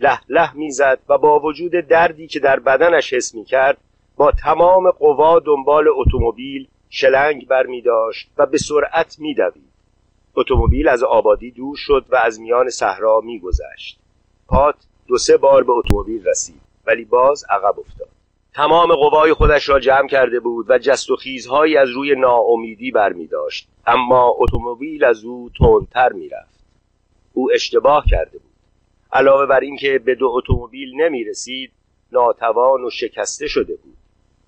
له 0.00 0.20
له 0.28 0.56
می‌زد 0.56 0.98
و 1.08 1.18
با 1.18 1.40
وجود 1.40 1.72
دردی 1.72 2.26
که 2.26 2.40
در 2.40 2.60
بدنش 2.60 3.14
حس 3.14 3.34
می‌کرد 3.34 3.78
با 4.16 4.32
تمام 4.32 4.90
قوا 4.90 5.38
دنبال 5.38 5.88
اتومبیل 5.88 6.68
شلنگ 6.90 7.46
بر 7.46 7.66
می 7.66 7.82
داشت 7.82 8.30
و 8.36 8.46
به 8.46 8.58
سرعت 8.58 9.16
میدوید. 9.18 9.72
اتومبیل 10.34 10.88
از 10.88 11.02
آبادی 11.02 11.50
دور 11.50 11.76
شد 11.76 12.04
و 12.08 12.16
از 12.16 12.40
میان 12.40 12.70
صحرا 12.70 13.20
میگذشت. 13.20 13.98
پات 14.46 14.76
دو 15.06 15.18
سه 15.18 15.36
بار 15.36 15.64
به 15.64 15.72
اتومبیل 15.72 16.28
رسید 16.28 16.60
ولی 16.86 17.04
باز 17.04 17.44
عقب 17.50 17.78
افتاد. 17.78 18.17
تمام 18.58 18.94
قوای 18.94 19.32
خودش 19.32 19.68
را 19.68 19.80
جمع 19.80 20.08
کرده 20.08 20.40
بود 20.40 20.66
و 20.68 20.78
جست 20.78 21.10
و 21.10 21.16
خیزهایی 21.16 21.76
از 21.76 21.88
روی 21.90 22.14
ناامیدی 22.14 22.90
برمی 22.90 23.26
داشت 23.26 23.68
اما 23.86 24.34
اتومبیل 24.38 25.04
از 25.04 25.24
او 25.24 25.50
تندتر 25.58 26.12
می‌رفت. 26.12 26.64
او 27.32 27.50
اشتباه 27.52 28.04
کرده 28.10 28.38
بود. 28.38 28.52
علاوه 29.12 29.46
بر 29.46 29.60
اینکه 29.60 29.98
به 29.98 30.14
دو 30.14 30.26
اتومبیل 30.26 31.00
نمی 31.00 31.24
رسید 31.24 31.70
ناتوان 32.12 32.84
و 32.84 32.90
شکسته 32.90 33.46
شده 33.48 33.76
بود. 33.76 33.96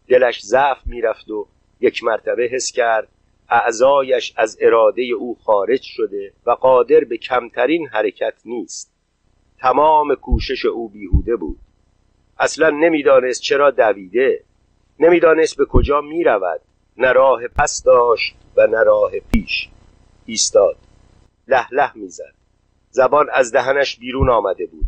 دلش 0.08 0.40
ضعف 0.40 0.86
می‌رفت 0.86 1.30
و 1.30 1.46
یک 1.80 2.04
مرتبه 2.04 2.48
حس 2.52 2.72
کرد 2.72 3.08
اعضایش 3.48 4.32
از 4.36 4.58
اراده 4.60 5.02
او 5.02 5.36
خارج 5.44 5.82
شده 5.82 6.32
و 6.46 6.50
قادر 6.50 7.00
به 7.00 7.16
کمترین 7.16 7.88
حرکت 7.88 8.34
نیست. 8.44 8.92
تمام 9.58 10.14
کوشش 10.14 10.64
او 10.64 10.88
بیهوده 10.88 11.36
بود. 11.36 11.58
اصلا 12.40 12.70
نمی‌دانست 12.70 13.42
چرا 13.42 13.70
دویده 13.70 14.44
نمی‌دانست 14.98 15.56
به 15.56 15.64
کجا 15.64 16.00
می‌رود. 16.00 16.60
نه 16.96 17.12
راه 17.12 17.48
پس 17.48 17.82
داشت 17.82 18.34
و 18.56 18.66
نه 18.66 18.82
راه 18.82 19.12
پیش 19.32 19.68
ایستاد. 20.26 20.76
له 21.48 21.66
له 21.72 21.96
می‌زد. 21.96 22.34
زبان 22.90 23.26
از 23.32 23.52
دهنش 23.52 23.96
بیرون 23.96 24.30
آمده 24.30 24.66
بود. 24.66 24.84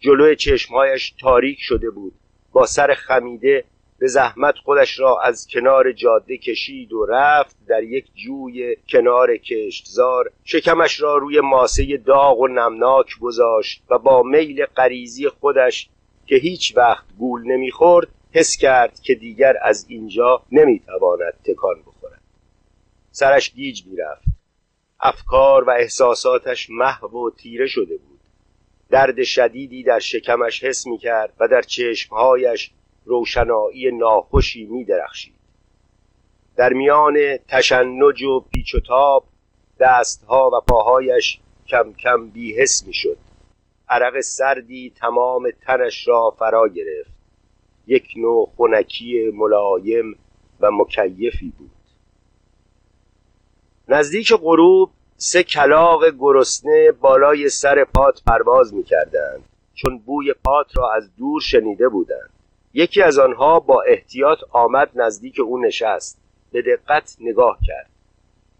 جلوی 0.00 0.36
چشمهایش 0.36 1.14
تاریک 1.20 1.58
شده 1.60 1.90
بود. 1.90 2.12
با 2.52 2.66
سر 2.66 2.94
خمیده 2.94 3.64
به 3.98 4.06
زحمت 4.06 4.54
خودش 4.64 4.98
را 4.98 5.20
از 5.20 5.46
کنار 5.46 5.92
جاده 5.92 6.36
کشید 6.38 6.92
و 6.92 7.06
رفت 7.06 7.56
در 7.68 7.82
یک 7.82 8.06
جوی 8.14 8.76
کنار 8.88 9.36
کشتزار. 9.36 10.30
شکمش 10.44 11.00
را 11.00 11.16
روی 11.16 11.40
ماسه 11.40 11.96
داغ 11.96 12.40
و 12.40 12.48
نمناک 12.48 13.18
گذاشت 13.20 13.82
و 13.90 13.98
با 13.98 14.22
میل 14.22 14.66
غریزی 14.66 15.28
خودش 15.28 15.88
که 16.28 16.36
هیچ 16.36 16.76
وقت 16.76 17.04
گول 17.18 17.42
نمی‌خورد 17.42 18.08
حس 18.32 18.56
کرد 18.56 19.00
که 19.00 19.14
دیگر 19.14 19.54
از 19.62 19.86
اینجا 19.88 20.42
نمی‌تواند 20.52 21.34
تکان 21.44 21.82
بخورد. 21.86 22.20
سرش 23.10 23.52
گیج 23.52 23.86
می‌رفت. 23.86 24.24
افکار 25.00 25.64
و 25.64 25.70
احساساتش 25.70 26.70
محو 26.70 27.26
و 27.26 27.30
تیره 27.30 27.66
شده 27.66 27.96
بود. 27.96 28.20
درد 28.90 29.22
شدیدی 29.22 29.82
در 29.82 29.98
شکمش 29.98 30.64
حس 30.64 30.86
می 30.86 30.98
کرد 30.98 31.32
و 31.40 31.48
در 31.48 31.62
چشمهایش 31.62 32.70
روشنایی 33.04 33.90
ناخوشی 33.90 34.64
می 34.64 34.84
درخشید. 34.84 35.34
در 36.56 36.72
میان 36.72 37.36
تشنج 37.48 38.22
و 38.22 38.40
پیچ 38.40 38.74
و 38.74 38.80
تاب 38.80 39.24
دستها 39.80 40.50
و 40.50 40.60
پاهایش 40.60 41.38
کم 41.68 41.92
کم 41.92 42.30
بیحس 42.30 42.86
می 42.86 42.94
شد 42.94 43.16
عرق 43.90 44.20
سردی 44.20 44.92
تمام 45.00 45.50
تنش 45.66 46.08
را 46.08 46.34
فرا 46.38 46.68
گرفت. 46.68 47.10
یک 47.86 48.08
نوع 48.16 48.52
خونکی 48.56 49.30
ملایم 49.34 50.16
و 50.60 50.70
مکیفی 50.70 51.52
بود. 51.58 51.70
نزدیک 53.88 54.32
غروب 54.32 54.90
سه 55.16 55.42
کلاق 55.42 56.10
گرسنه 56.18 56.92
بالای 56.92 57.48
سر 57.48 57.84
پات 57.84 58.22
پرواز 58.26 58.74
می 58.74 58.82
کردند 58.82 59.44
چون 59.74 59.98
بوی 59.98 60.34
پات 60.44 60.76
را 60.76 60.94
از 60.94 61.16
دور 61.16 61.40
شنیده 61.40 61.88
بودند. 61.88 62.30
یکی 62.74 63.02
از 63.02 63.18
آنها 63.18 63.60
با 63.60 63.82
احتیاط 63.82 64.38
آمد 64.50 64.90
نزدیک 64.94 65.40
او 65.40 65.58
نشست. 65.58 66.20
به 66.52 66.62
دقت 66.62 67.16
نگاه 67.20 67.58
کرد. 67.66 67.90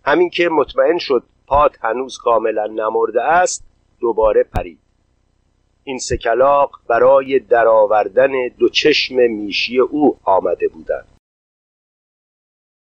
همین 0.05 0.31
که 0.31 0.49
مطمئن 0.49 0.99
شد 0.99 1.23
پات 1.47 1.85
هنوز 1.85 2.19
کاملا 2.19 2.67
نمرده 2.67 3.23
است 3.23 3.65
دوباره 4.01 4.43
پرید. 4.43 4.79
این 5.89 5.99
سه 5.99 6.17
کلاق 6.17 6.71
برای 6.89 7.39
درآوردن 7.39 8.49
دو 8.59 8.69
چشم 8.69 9.15
میشی 9.15 9.79
او 9.79 10.17
آمده 10.25 10.69
بودند. 10.69 11.07